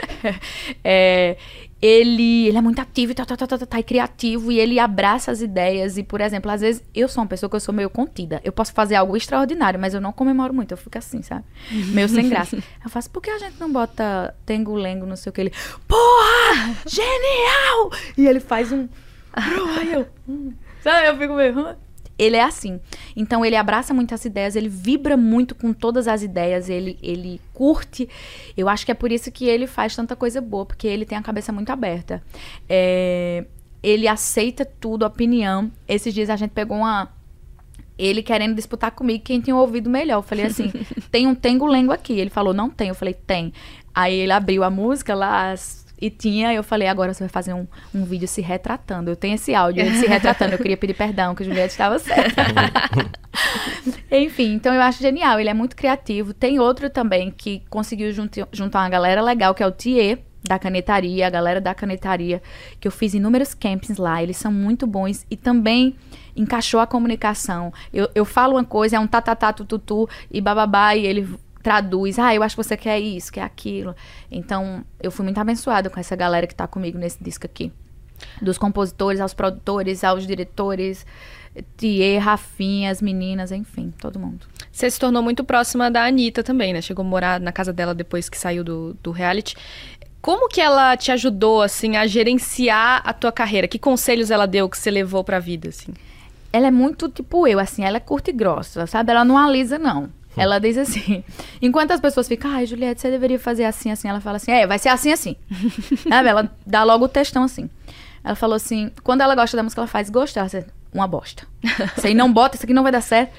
[0.83, 1.37] é,
[1.85, 4.79] ele, ele é muito ativo e tá, tá, tá, tá, tá, e criativo e ele
[4.79, 5.97] abraça as ideias.
[5.97, 8.39] E, por exemplo, às vezes eu sou uma pessoa que eu sou meio contida.
[8.41, 10.71] Eu posso fazer algo extraordinário, mas eu não comemoro muito.
[10.71, 11.43] Eu fico assim, sabe?
[11.69, 12.57] meio sem graça.
[12.81, 15.41] Eu faço, por que a gente não bota tengo-lengo, não sei o que?
[15.41, 15.53] Ele,
[15.87, 16.73] porra!
[16.87, 17.91] Genial!
[18.17, 18.87] E ele faz um.
[19.35, 20.07] Aí eu.
[20.27, 20.53] Hum.
[20.81, 21.07] Sabe?
[21.07, 21.75] Eu fico meio.
[22.17, 22.79] Ele é assim.
[23.15, 28.07] Então ele abraça muitas ideias, ele vibra muito com todas as ideias, ele, ele curte.
[28.55, 31.17] Eu acho que é por isso que ele faz tanta coisa boa, porque ele tem
[31.17, 32.21] a cabeça muito aberta.
[32.69, 33.45] É,
[33.81, 35.71] ele aceita tudo, opinião.
[35.87, 37.09] Esses dias a gente pegou uma.
[37.97, 40.19] Ele querendo disputar comigo quem tinha ouvido melhor.
[40.19, 40.71] Eu falei assim:
[41.11, 42.13] tem um tengo-lengo aqui.
[42.13, 42.89] Ele falou: não tem.
[42.89, 43.51] Eu falei: tem.
[43.93, 47.53] Aí ele abriu a música lá, as e tinha, eu falei, agora você vai fazer
[47.53, 49.09] um, um vídeo se retratando.
[49.09, 50.55] Eu tenho esse áudio, se retratando.
[50.55, 52.43] Eu queria pedir perdão, que o Juliette estava certa.
[54.11, 55.39] Enfim, então eu acho genial.
[55.39, 56.33] Ele é muito criativo.
[56.33, 60.59] Tem outro também que conseguiu juntar, juntar uma galera legal, que é o Thier, da
[60.59, 62.43] canetaria, a galera da canetaria,
[62.81, 64.21] que eu fiz inúmeros campings lá.
[64.21, 65.95] Eles são muito bons e também
[66.35, 67.71] encaixou a comunicação.
[67.93, 71.29] Eu, eu falo uma coisa, é um tatatá, tututu e bababá, e ele
[71.63, 73.95] traduz, ah, eu acho que você quer isso, quer aquilo.
[74.29, 77.71] Então, eu fui muito abençoada com essa galera que tá comigo nesse disco aqui.
[78.41, 81.05] Dos compositores aos produtores, aos diretores,
[81.77, 84.45] Thier, Rafinha, as meninas, enfim, todo mundo.
[84.71, 86.81] Você se tornou muito próxima da Anitta também, né?
[86.81, 89.55] Chegou a morar na casa dela depois que saiu do, do reality.
[90.21, 93.67] Como que ela te ajudou, assim, a gerenciar a tua carreira?
[93.67, 95.93] Que conselhos ela deu que você levou pra vida, assim?
[96.51, 99.11] Ela é muito tipo eu, assim, ela é curta e grossa, sabe?
[99.11, 100.09] Ela não alisa, não.
[100.35, 101.23] Ela diz assim:
[101.61, 104.65] enquanto as pessoas ficam, ai, Juliette, você deveria fazer assim, assim, ela fala assim: é,
[104.65, 105.35] vai ser assim, assim.
[106.09, 107.69] Ela dá logo o textão assim.
[108.23, 110.47] Ela falou assim: quando ela gosta da música, ela faz gostar.
[110.53, 111.45] Ela uma bosta.
[111.97, 113.33] Isso aí não bota, isso aqui não vai dar certo.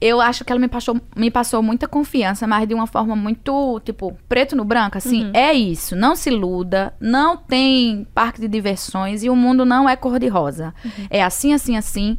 [0.00, 3.80] Eu acho que ela me passou, me passou muita confiança, mas de uma forma muito,
[3.84, 5.26] tipo, preto no branco, assim.
[5.26, 5.30] Uhum.
[5.32, 9.94] É isso, não se iluda, não tem parque de diversões e o mundo não é
[9.94, 10.74] cor-de-rosa.
[10.84, 11.06] Uhum.
[11.08, 12.18] É assim, assim, assim.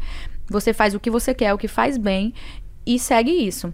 [0.49, 2.33] Você faz o que você quer, o que faz bem
[2.85, 3.73] e segue isso.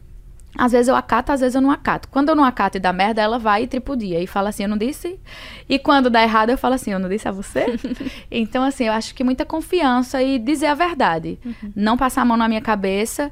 [0.58, 2.10] Às vezes eu acato, às vezes eu não acato.
[2.10, 4.70] Quando eu não acato e dá merda, ela vai e tripudia e fala assim, eu
[4.70, 5.20] não disse.
[5.68, 7.66] E quando dá errado, eu falo assim, eu não disse a você.
[8.32, 11.40] então, assim, eu acho que muita confiança e dizer a verdade.
[11.46, 11.72] Uhum.
[11.76, 13.32] Não passar a mão na minha cabeça.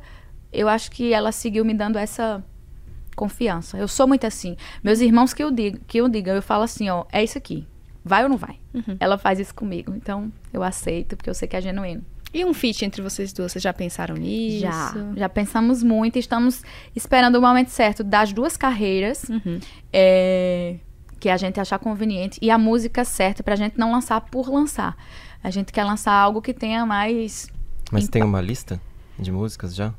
[0.54, 2.44] Eu acho que ela seguiu me dando essa
[3.16, 3.78] confiança.
[3.78, 4.56] Eu sou muito assim.
[4.84, 7.68] Meus irmãos que eu digo, que eu diga, eu falo assim, ó, é isso aqui.
[8.06, 8.58] Vai ou não vai?
[8.74, 8.96] Uhum.
[9.00, 9.94] Ela faz isso comigo.
[9.96, 12.06] Então, eu aceito, porque eu sei que é genuíno.
[12.34, 14.60] E um feat entre vocês duas, vocês já pensaram nisso?
[14.60, 16.20] Já, já pensamos muito.
[16.20, 16.62] Estamos
[16.96, 19.60] esperando o momento certo das duas carreiras, uhum.
[19.92, 20.76] é,
[21.20, 24.96] que a gente achar conveniente, e a música certa pra gente não lançar por lançar.
[25.44, 27.48] A gente quer lançar algo que tenha mais...
[27.92, 28.82] Mas tem uma lista
[29.18, 29.94] de músicas já?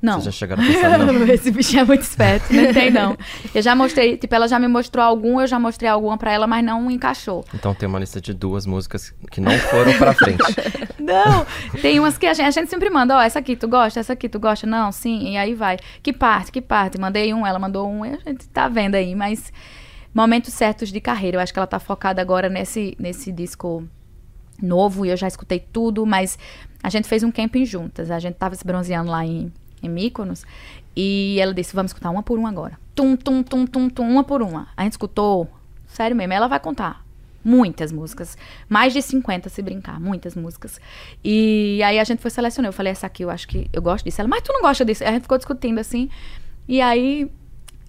[0.00, 0.14] Não.
[0.14, 1.26] Vocês já chegaram a pensar, não?
[1.26, 3.16] Esse bicho é muito esperto, não tem não.
[3.52, 6.46] Eu já mostrei, tipo, ela já me mostrou algum, eu já mostrei alguma pra ela,
[6.46, 7.44] mas não encaixou.
[7.52, 10.44] Então tem uma lista de duas músicas que não foram pra frente.
[10.98, 11.44] não,
[11.82, 13.98] tem umas que a gente, a gente sempre manda, ó, oh, essa aqui tu gosta,
[13.98, 15.78] essa aqui tu gosta, não, sim, e aí vai.
[16.00, 16.98] Que parte, que parte?
[16.98, 19.52] Mandei um, ela mandou um, e a gente tá vendo aí, mas
[20.14, 21.38] momentos certos de carreira.
[21.38, 23.82] Eu acho que ela tá focada agora nesse, nesse disco
[24.62, 26.38] novo, e eu já escutei tudo, mas
[26.82, 29.52] a gente fez um camping juntas, a gente tava se bronzeando lá em
[29.82, 30.44] em Mykonos.
[30.96, 32.78] E ela disse, vamos escutar uma por uma agora.
[32.94, 34.68] Tum, tum, tum, tum, tum, uma por uma.
[34.76, 35.48] A gente escutou,
[35.86, 37.04] sério mesmo, ela vai contar
[37.44, 38.36] muitas músicas.
[38.68, 40.80] Mais de 50, se brincar, muitas músicas.
[41.24, 42.68] E aí a gente foi selecionando.
[42.68, 44.20] Eu falei, essa aqui eu acho que eu gosto disso.
[44.20, 45.04] Ela, mas tu não gosta disso?
[45.04, 46.10] A gente ficou discutindo assim.
[46.66, 47.30] E aí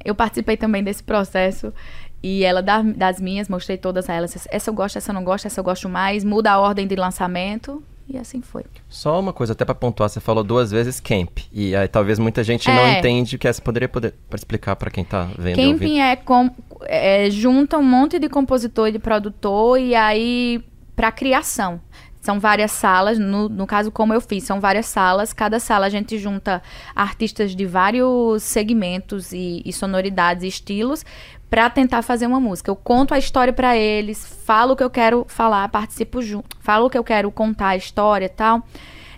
[0.04, 1.74] eu participei também desse processo.
[2.22, 4.26] E ela, das minhas, mostrei todas a ela.
[4.26, 6.24] Essa eu gosto, essa eu não gosto, essa eu gosto mais.
[6.24, 7.84] Muda a ordem de lançamento.
[8.10, 8.64] E assim foi.
[8.88, 11.40] Só uma coisa, até para pontuar, você falou duas vezes camp.
[11.52, 13.00] E aí talvez muita gente não É.
[13.00, 13.54] entende o que é.
[13.54, 15.56] Você poderia poder explicar para quem tá vendo?
[15.58, 16.50] Camping é, com,
[16.84, 20.64] é junta um monte de compositor e de produtor e aí
[20.96, 21.80] para criação.
[22.22, 25.32] São várias salas, no, no caso como eu fiz, são várias salas.
[25.32, 26.62] Cada sala a gente junta
[26.94, 31.06] artistas de vários segmentos e, e sonoridades e estilos
[31.50, 32.70] para tentar fazer uma música.
[32.70, 36.86] Eu conto a história para eles, falo o que eu quero falar, participo junto, falo
[36.86, 38.62] o que eu quero contar a história e tal.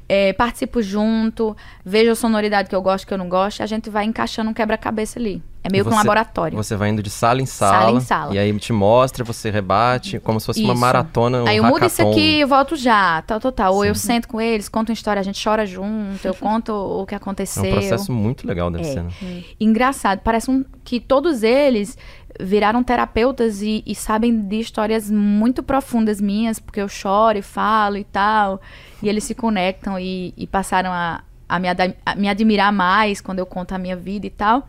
[0.08, 1.56] É, participo junto,
[1.86, 4.50] vejo a sonoridade que eu gosto, que eu não gosto, e a gente vai encaixando
[4.50, 5.42] um quebra-cabeça ali.
[5.64, 6.58] É meio que um Você- laboratório.
[6.58, 8.34] Você vai indo de sala em sala, Sala em sala.
[8.36, 10.82] e aí te mostra, você rebate, como se fosse uma Isso.
[10.82, 13.76] maratona, um Aí eu mudo isso aqui, eu volto já, tal, tal, tal.
[13.76, 17.06] Ou eu sento com eles, conto uma história, a gente chora junto, eu conto o
[17.06, 17.64] que É aconteceu.
[17.64, 18.94] um processo muito legal, deve É.
[18.94, 19.44] ser, né?
[19.60, 21.96] Engraçado, parece um, que todos eles
[22.40, 27.98] viraram terapeutas e, e sabem de histórias muito profundas minhas, porque eu choro e falo
[27.98, 28.62] e tal.
[29.02, 33.40] E eles se conectam e, e passaram a, a, me a me admirar mais quando
[33.40, 34.68] eu conto a minha vida e tal.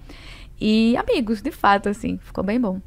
[0.60, 2.80] E amigos, de fato, assim, ficou bem bom.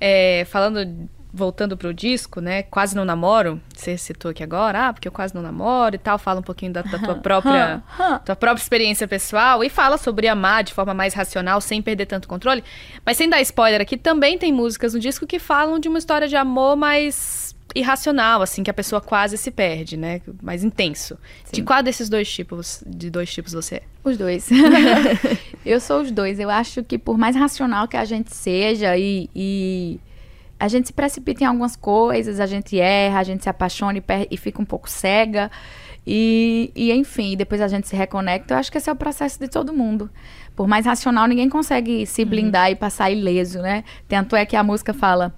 [0.00, 2.62] É, falando, voltando pro disco, né?
[2.62, 3.60] Quase não namoro.
[3.74, 6.16] Você citou aqui agora, ah, porque eu quase não namoro e tal.
[6.16, 7.82] Fala um pouquinho da, da tua própria,
[8.24, 12.28] tua própria experiência pessoal e fala sobre amar de forma mais racional, sem perder tanto
[12.28, 12.62] controle.
[13.04, 16.28] Mas sem dar spoiler aqui, também tem músicas no disco que falam de uma história
[16.28, 20.20] de amor mais irracional, assim, que a pessoa quase se perde, né?
[20.40, 21.18] Mais intenso.
[21.52, 23.82] De qual desses dois tipos, de dois tipos você é?
[24.04, 24.48] Os dois.
[25.66, 26.38] eu sou os dois.
[26.38, 29.98] Eu acho que por mais racional que a gente seja e, e
[30.64, 34.02] a gente se precipita em algumas coisas, a gente erra, a gente se apaixona e,
[34.30, 35.50] e fica um pouco cega.
[36.06, 38.54] E, e, enfim, depois a gente se reconecta.
[38.54, 40.08] Eu acho que esse é o processo de todo mundo.
[40.56, 43.84] Por mais racional, ninguém consegue se blindar e passar ileso, né?
[44.08, 45.34] Tanto é que a música fala.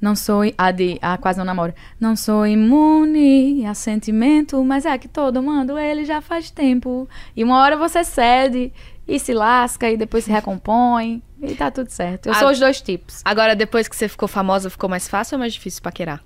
[0.00, 1.74] Não sou a de a quase não namoro.
[1.98, 7.08] Não sou imune a sentimento, mas é que todo mundo ele já faz tempo.
[7.34, 8.72] E uma hora você cede
[9.08, 12.26] e se lasca e depois se recompõe e tá tudo certo.
[12.26, 13.22] Eu Ah, sou os dois tipos.
[13.24, 16.22] Agora, depois que você ficou famosa, ficou mais fácil ou mais difícil paquerar?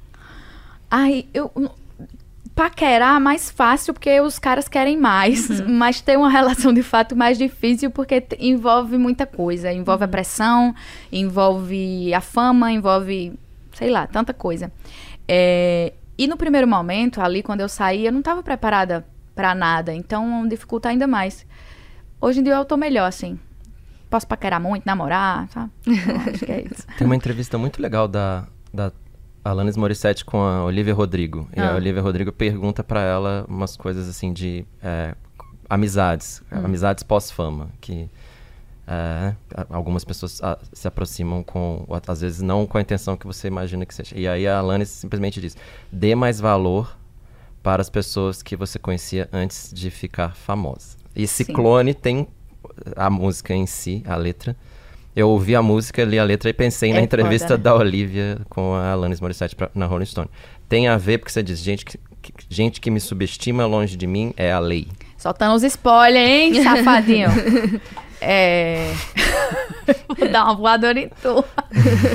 [0.90, 1.50] Ai, eu
[2.54, 7.16] paquerar é mais fácil porque os caras querem mais, mas ter uma relação de fato
[7.16, 10.74] mais difícil porque envolve muita coisa, envolve a pressão,
[11.10, 13.32] envolve a fama, envolve,
[13.72, 14.70] sei lá, tanta coisa.
[15.28, 19.94] É, e no primeiro momento, ali quando eu saí, eu não estava preparada para nada,
[19.94, 21.46] então dificulta ainda mais.
[22.22, 23.38] Hoje em dia eu tô melhor, assim.
[24.08, 25.70] Posso paquerar muito, namorar, sabe?
[25.86, 26.86] Então, acho que é isso.
[26.96, 28.92] Tem uma entrevista muito legal da, da
[29.44, 31.48] Alanis Morissette com a Olivia Rodrigo.
[31.56, 31.74] E a Ah.
[31.74, 35.14] Olivia Rodrigo pergunta pra ela umas coisas assim de é,
[35.68, 36.64] amizades, Hum.
[36.64, 38.08] amizades pós-fama, que
[38.86, 43.26] é, a- algumas pessoas ah, se aproximam com, às vezes não com a intenção que
[43.26, 44.16] você imagina que seja.
[44.16, 45.56] E aí a Alanis simplesmente diz:
[45.90, 46.96] dê mais valor
[47.62, 51.01] para as pessoas que você conhecia antes de ficar famosa.
[51.14, 52.26] E Ciclone tem
[52.96, 54.56] a música em si, a letra.
[55.14, 57.62] Eu ouvi a música, li a letra e pensei É na entrevista foda, né?
[57.64, 60.28] da Olivia com a Alanis Morissette pra- na Rolling Stone.
[60.68, 64.06] Tem a ver porque você diz, gente que, que- gente que me subestima longe de
[64.06, 64.88] mim é a lei.
[65.18, 67.28] Soltando os spoilers, hein, safadinho?
[68.20, 68.86] é.
[70.18, 71.44] Vou dar uma voadora em tu.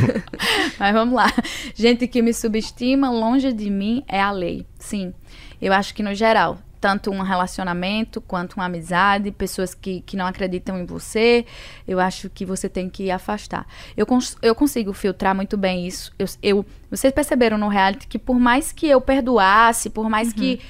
[0.80, 1.32] Mas vamos lá.
[1.76, 4.66] Gente que me subestima longe de mim é a lei.
[4.80, 5.14] Sim.
[5.62, 10.26] Eu acho que no geral, tanto um relacionamento quanto uma amizade, pessoas que, que não
[10.26, 11.46] acreditam em você,
[11.86, 13.68] eu acho que você tem que afastar.
[13.98, 16.14] Eu, cons- eu consigo filtrar muito bem isso.
[16.18, 20.62] Eu, eu- vocês perceberam no reality que por mais que eu perdoasse, por mais que,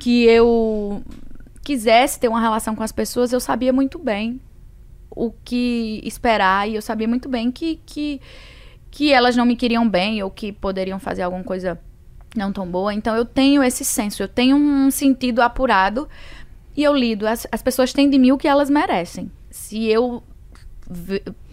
[0.00, 1.02] que eu
[1.62, 4.40] quisesse ter uma relação com as pessoas, eu sabia muito bem
[5.10, 8.18] o que esperar e eu sabia muito bem que, que,
[8.90, 11.78] que elas não me queriam bem ou que poderiam fazer alguma coisa
[12.38, 12.92] não tão boa.
[12.92, 16.08] Então eu tenho esse senso, eu tenho um sentido apurado
[16.76, 17.26] e eu lido.
[17.26, 19.30] As, as pessoas têm de mim o que elas merecem.
[19.50, 20.22] Se eu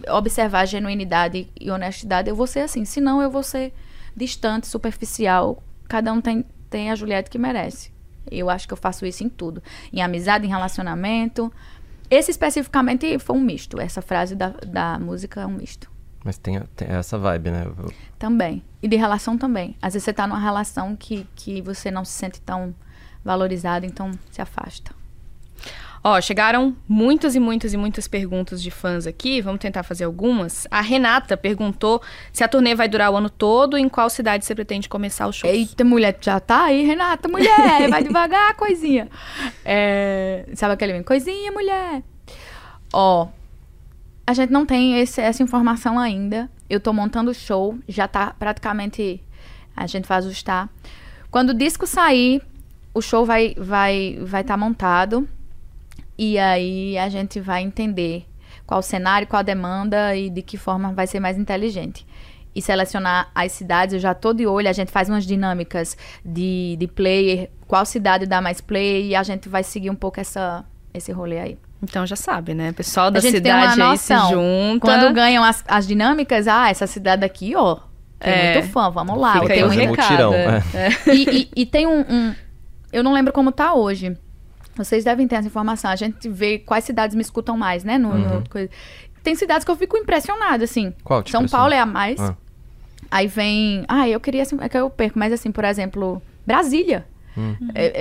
[0.08, 2.84] observar genuinidade e honestidade, eu vou ser assim.
[2.84, 3.72] Se não, eu vou ser
[4.16, 5.62] distante, superficial.
[5.88, 7.92] Cada um tem, tem a Juliette que merece.
[8.30, 9.62] Eu acho que eu faço isso em tudo.
[9.92, 11.52] Em amizade, em relacionamento.
[12.10, 13.80] Esse especificamente foi um misto.
[13.80, 15.90] Essa frase da, da música é um misto.
[16.24, 17.66] Mas tem, tem essa vibe, né?
[17.66, 18.62] Eu- Também.
[18.82, 19.76] E de relação também.
[19.82, 22.74] Às vezes você tá numa relação que, que você não se sente tão
[23.22, 24.92] valorizado, então se afasta.
[26.06, 29.40] Ó, chegaram muitas e muitas e muitas perguntas de fãs aqui.
[29.40, 30.66] Vamos tentar fazer algumas.
[30.70, 34.44] A Renata perguntou se a turnê vai durar o ano todo e em qual cidade
[34.44, 35.48] você pretende começar o show.
[35.48, 39.08] Eita, mulher, já tá aí, Renata, mulher, vai devagar, coisinha.
[39.64, 41.02] É, sabe aquele?
[41.02, 42.02] Coisinha, mulher.
[42.92, 43.28] Ó,
[44.26, 46.50] a gente não tem esse- essa informação ainda.
[46.68, 49.22] Eu tô montando o show, já tá praticamente.
[49.76, 50.68] A gente vai ajustar.
[51.30, 52.40] Quando o disco sair,
[52.94, 55.28] o show vai vai vai estar montado
[56.16, 58.26] e aí a gente vai entender
[58.66, 62.06] qual o cenário, qual a demanda e de que forma vai ser mais inteligente.
[62.54, 66.76] E selecionar as cidades, eu já tô de olho, a gente faz umas dinâmicas de,
[66.78, 70.64] de player, qual cidade dá mais play e a gente vai seguir um pouco essa,
[70.94, 71.58] esse rolê aí.
[71.84, 72.72] Então já sabe, né?
[72.72, 74.80] Pessoal da cidade tem uma aí se junta.
[74.86, 77.76] Quando ganham as, as dinâmicas, ah, essa cidade aqui, ó,
[78.18, 78.54] tem É.
[78.54, 79.34] muito fã, vamos lá.
[79.34, 79.90] Fica tem um um recado.
[80.02, 80.62] mutirão, é.
[80.74, 81.14] é.
[81.14, 82.34] e, e- e tem um, um-
[82.92, 84.16] Eu não lembro como tá hoje.
[84.76, 85.90] Vocês devem ter essa informação.
[85.90, 87.96] A gente vê quais cidades me escutam mais, né?
[87.98, 88.44] No, no Uhum.
[88.50, 88.68] coisa.
[89.22, 90.92] Tem cidades que eu fico impressionada, assim.
[91.04, 91.48] Qual São impressiona?
[91.62, 92.18] Paulo é a mais.
[92.20, 92.34] Ah.
[93.10, 93.84] Aí vem.
[93.88, 94.42] Ah, eu queria.
[94.42, 97.06] assim, É que eu perco, mas assim, por exemplo, Brasília.
[97.36, 97.56] Hum.
[97.74, 97.92] É-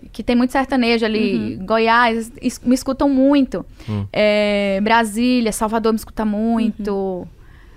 [0.00, 1.56] é, que tem muito sertanejo ali.
[1.62, 3.64] Goiás, es- me escutam muito.
[3.88, 4.06] Hum.
[4.12, 6.92] É, Brasília, Salvador me escuta muito.
[6.92, 7.26] Uhum.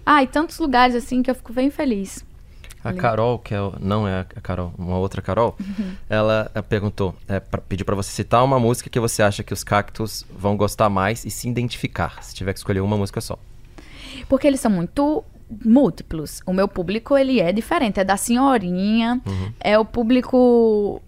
[0.06, 2.26] Ah, e tantos lugares assim que eu fico bem feliz.
[2.84, 5.56] A Carol, que é o- não é a Carol, uma outra Carol,
[6.10, 9.54] ela eh, perguntou, é, pra, pediu pra você citar uma música que você acha que
[9.54, 13.40] os cactos vão gostar mais e se identificar, se tiver que escolher uma música só.
[14.28, 15.24] Porque eles são muito
[15.64, 16.42] múltiplos.
[16.46, 18.00] O meu público, ele é diferente.
[18.00, 19.22] É da senhorinha,
[19.60, 21.02] é o público...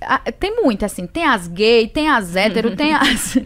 [0.00, 1.06] ah, Tem muito, assim.
[1.06, 3.38] Tem as gays, tem as hétero, tem as...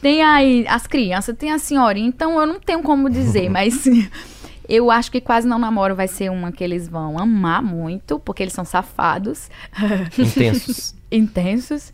[0.00, 2.06] Tem aí as crianças, tem a senhorinha.
[2.06, 3.84] Então, eu não tenho como dizer, mas...
[4.68, 8.42] Eu acho que Quase Não Namoro vai ser uma que eles vão amar muito, porque
[8.42, 9.48] eles são safados,
[10.18, 10.92] Intensos.
[11.10, 11.92] intensos.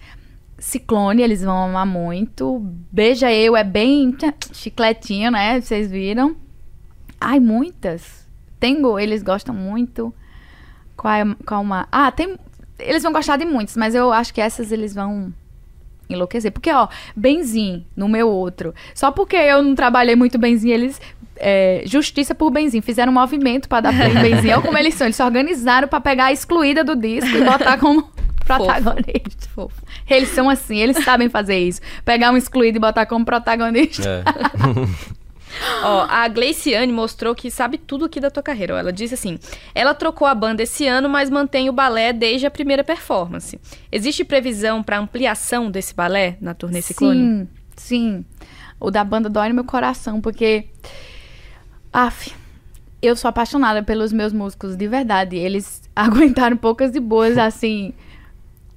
[0.59, 2.61] Ciclone, eles vão amar muito.
[2.91, 4.17] Beija Eu é bem
[4.53, 5.61] chicletinho, né?
[5.61, 6.37] Vocês viram?
[7.25, 8.27] Ai, muitas.
[8.59, 10.15] Tengo, eles gostam muito.
[10.97, 11.89] Qual é qual uma?
[11.91, 12.37] Ah, tem.
[12.79, 15.33] Eles vão gostar de muitos, mas eu acho que essas eles vão
[16.09, 16.53] enlouquecer.
[16.53, 18.75] Porque, ó, Benzim, no meu outro.
[18.95, 21.01] Só porque eu não trabalhei muito Benzim, eles.
[21.37, 22.81] é, justiça por Benzim.
[22.81, 24.51] Fizeram um movimento pra dar play em Benzim.
[24.51, 25.07] Olha como eles são.
[25.07, 28.03] Eles se organizaram pra pegar a excluída do disco e botar como
[28.45, 29.49] protagonista.
[29.55, 29.83] Fofo.
[30.09, 31.81] Eles são assim, eles sabem fazer isso.
[32.05, 34.09] Pegar um excluído e botar como protagonista.
[34.09, 34.23] É.
[35.83, 38.79] Ó, a Gleiciane mostrou que sabe tudo aqui da tua carreira.
[38.79, 39.39] Ela disse assim:
[39.75, 43.59] ela trocou a banda esse ano, mas mantém o balé desde a primeira performance.
[43.91, 47.21] Existe previsão para ampliação desse balé na turnê Ciclone?
[47.21, 48.25] Sim, sim.
[48.81, 50.67] O da banda dói no meu coração, porque.
[51.93, 52.33] Af,
[53.03, 55.37] eu sou apaixonada pelos meus músicos, de verdade.
[55.37, 57.93] Eles aguentaram poucas e boas, assim.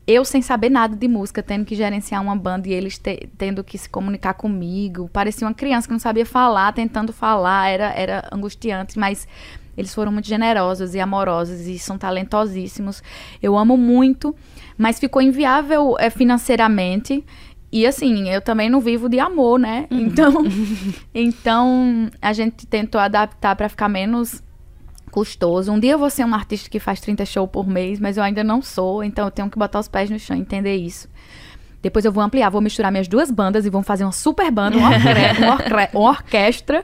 [0.07, 3.63] Eu sem saber nada de música, tendo que gerenciar uma banda e eles te- tendo
[3.63, 5.09] que se comunicar comigo.
[5.11, 9.27] Parecia uma criança que não sabia falar, tentando falar, era, era angustiante, mas
[9.75, 13.01] eles foram muito generosos e amorosos e são talentosíssimos.
[13.41, 14.35] Eu amo muito,
[14.77, 17.25] mas ficou inviável eh, financeiramente.
[17.71, 19.87] E assim, eu também não vivo de amor, né?
[19.89, 20.31] Então,
[21.13, 24.41] então a gente tentou adaptar para ficar menos
[25.15, 25.71] custoso.
[25.71, 28.23] Um dia eu vou ser um artista que faz 30 shows por mês, mas eu
[28.23, 31.07] ainda não sou, então eu tenho que botar os pés no chão e entender isso.
[31.81, 34.75] Depois eu vou ampliar, vou misturar minhas duas bandas e vamos fazer uma super banda,
[34.77, 35.07] uma, orque-
[35.41, 36.83] uma orque- uma orquestra.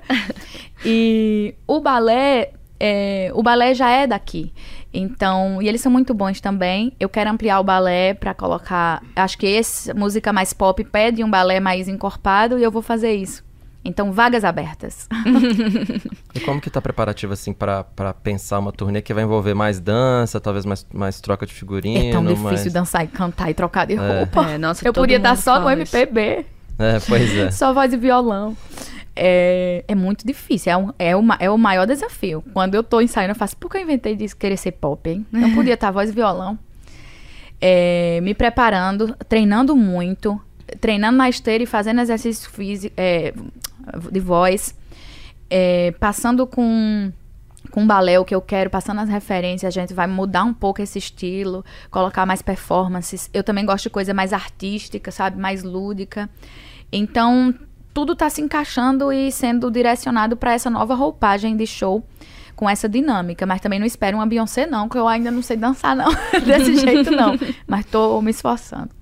[0.86, 4.54] E o balé, é, o balé já é daqui.
[4.94, 6.94] Então, e eles são muito bons também.
[7.00, 9.02] Eu quero ampliar o balé para colocar.
[9.16, 13.14] Acho que essa música mais pop pede um balé mais encorpado e eu vou fazer
[13.14, 13.44] isso.
[13.84, 15.08] Então, vagas abertas.
[16.34, 19.82] E como que tá preparativo, assim, pra, pra pensar uma turnê que vai envolver mais
[19.82, 22.00] dança, talvez mais, mais troca de figurino?
[22.08, 22.72] É tão difícil mais...
[22.74, 24.52] dançar e cantar e trocar de roupa.
[24.52, 25.70] É, nossa, eu podia estar só no.
[25.70, 26.46] MPB.
[26.80, 27.52] É, pois é.
[27.52, 28.56] Só voz e violão.
[29.14, 32.42] É, é muito difícil, é, um- é, uma, é o maior desafio.
[32.54, 35.26] Quando eu tô ensaiando, eu faço, por que eu inventei de querer ser pop, hein?
[35.32, 36.58] Não podia estar voz e violão.
[37.60, 40.40] É, me preparando, treinando muito,
[40.80, 43.34] treinando na esteira e fazendo exercício físico, é,
[44.12, 44.76] de voz,
[45.50, 47.12] é, passando com
[47.70, 50.82] com balé o que eu quero, passando as referências, a gente vai mudar um pouco
[50.82, 53.30] esse estilo, colocar mais performances.
[53.34, 56.30] Eu também gosto de coisa mais artística, sabe, mais lúdica.
[56.92, 57.54] Então,
[57.94, 62.04] tudo tá se encaixando e sendo direcionado para essa nova roupagem de show
[62.56, 65.58] com essa dinâmica, mas também não espero uma Beyoncé não, que eu ainda não sei
[65.58, 66.12] dançar não,
[66.46, 67.34] desse jeito não,
[67.66, 69.01] mas tô me esforçando.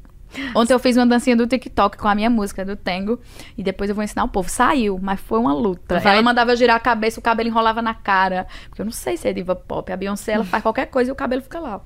[0.56, 3.20] Ontem eu fiz uma dancinha do TikTok com a minha música do Tango
[3.58, 4.50] e depois eu vou ensinar o povo.
[4.50, 6.00] Saiu, mas foi uma luta.
[6.00, 8.92] Vai- Ela mandava eu girar a cabeça, o cabelo enrolava na cara, porque eu não
[8.92, 9.92] sei se é diva pop.
[9.92, 11.82] A Beyoncé ela faz qualquer coisa e o cabelo fica lá.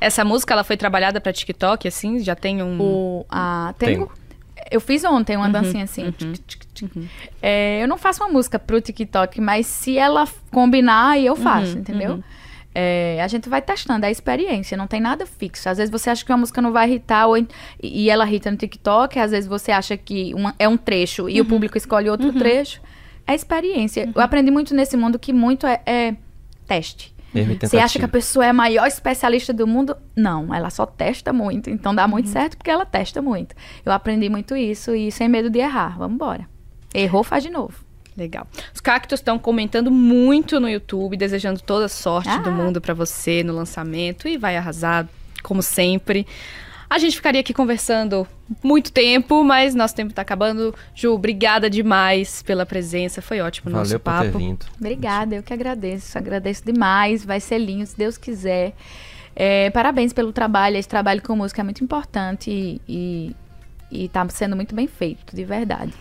[0.00, 2.18] Essa música ela foi trabalhada pra TikTok, assim?
[2.20, 2.80] Já tem um.
[2.80, 4.12] O a Tango, Tango.
[4.70, 6.10] eu fiz ontem uma dancinha assim.
[6.12, 6.90] tic, tic, tic.
[7.40, 11.78] É, eu não faço uma música pro TikTok, mas se ela combinar, aí eu faço,
[11.78, 12.22] entendeu?
[12.74, 15.68] É, a gente vai testando, é a experiência, não tem nada fixo.
[15.68, 17.36] Às vezes você acha que uma música não vai irritar ou,
[17.82, 21.40] e ela irrita no TikTok, às vezes você acha que uma- é um trecho e
[21.40, 22.80] o público escolhe outro trecho.
[23.26, 24.10] É experiência.
[24.14, 26.16] Eu aprendi muito nesse mundo que muito é, é
[26.66, 27.12] teste.
[27.66, 29.96] Você acha que a pessoa é a maior especialista do mundo?
[30.14, 31.70] Não, ela só testa muito.
[31.70, 33.54] Então dá muito certo porque ela testa muito.
[33.86, 35.96] Eu aprendi muito isso e sem medo de errar.
[35.98, 36.46] Vamos embora.
[36.94, 37.84] Errou, faz de novo.
[38.16, 38.46] Legal.
[38.74, 42.38] Os cactos estão comentando muito no YouTube, desejando toda a sorte Ah.
[42.38, 45.08] do mundo pra você no lançamento e vai arrasar,
[45.42, 46.26] como sempre.
[46.90, 48.28] A gente ficaria aqui conversando
[48.62, 50.74] muito tempo, mas nosso tempo tá acabando.
[50.94, 53.22] Ju, obrigada demais pela presença.
[53.22, 54.38] Foi ótimo o nosso Valeu por ter papo.
[54.38, 54.66] vindo.
[54.78, 56.18] Obrigada, eu que agradeço.
[56.18, 57.24] Agradeço demais.
[57.24, 58.74] Vai ser lindo, se Deus quiser.
[59.34, 60.76] É, parabéns pelo trabalho.
[60.76, 63.36] Esse trabalho com música é muito importante e, e,
[64.04, 65.94] e tá sendo muito bem feito, de verdade.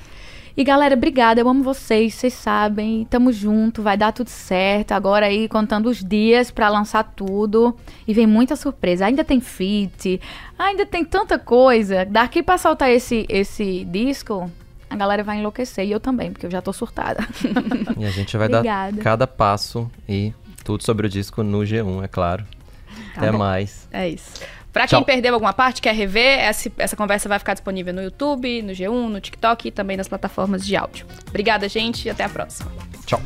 [0.56, 1.40] E galera, obrigada.
[1.40, 3.06] Eu amo vocês, vocês sabem.
[3.10, 4.92] Tamo junto, vai dar tudo certo.
[4.92, 7.76] Agora aí contando os dias pra lançar tudo.
[8.08, 9.06] E vem muita surpresa.
[9.06, 10.20] Ainda tem feat,
[10.60, 12.06] ainda tem tanta coisa.
[12.06, 14.52] Daqui pra soltar esse, esse disco,
[14.90, 15.86] a galera vai enlouquecer.
[15.86, 17.26] E eu também, porque eu já tô surtada.
[17.98, 18.98] E a gente vai Obrigada.
[18.98, 20.34] dar cada passo e
[20.64, 22.44] tudo sobre o disco no G1, é claro.
[23.14, 23.38] Tá Até bom.
[23.38, 23.88] mais.
[23.92, 24.42] É isso.
[24.72, 28.62] Pra quem perdeu alguma parte, quer rever, essa, essa conversa vai ficar disponível no YouTube,
[28.62, 31.06] no G1, no TikTok e também nas plataformas de áudio.
[31.28, 32.72] Obrigada, gente, e até a próxima.
[33.06, 33.22] Tchau.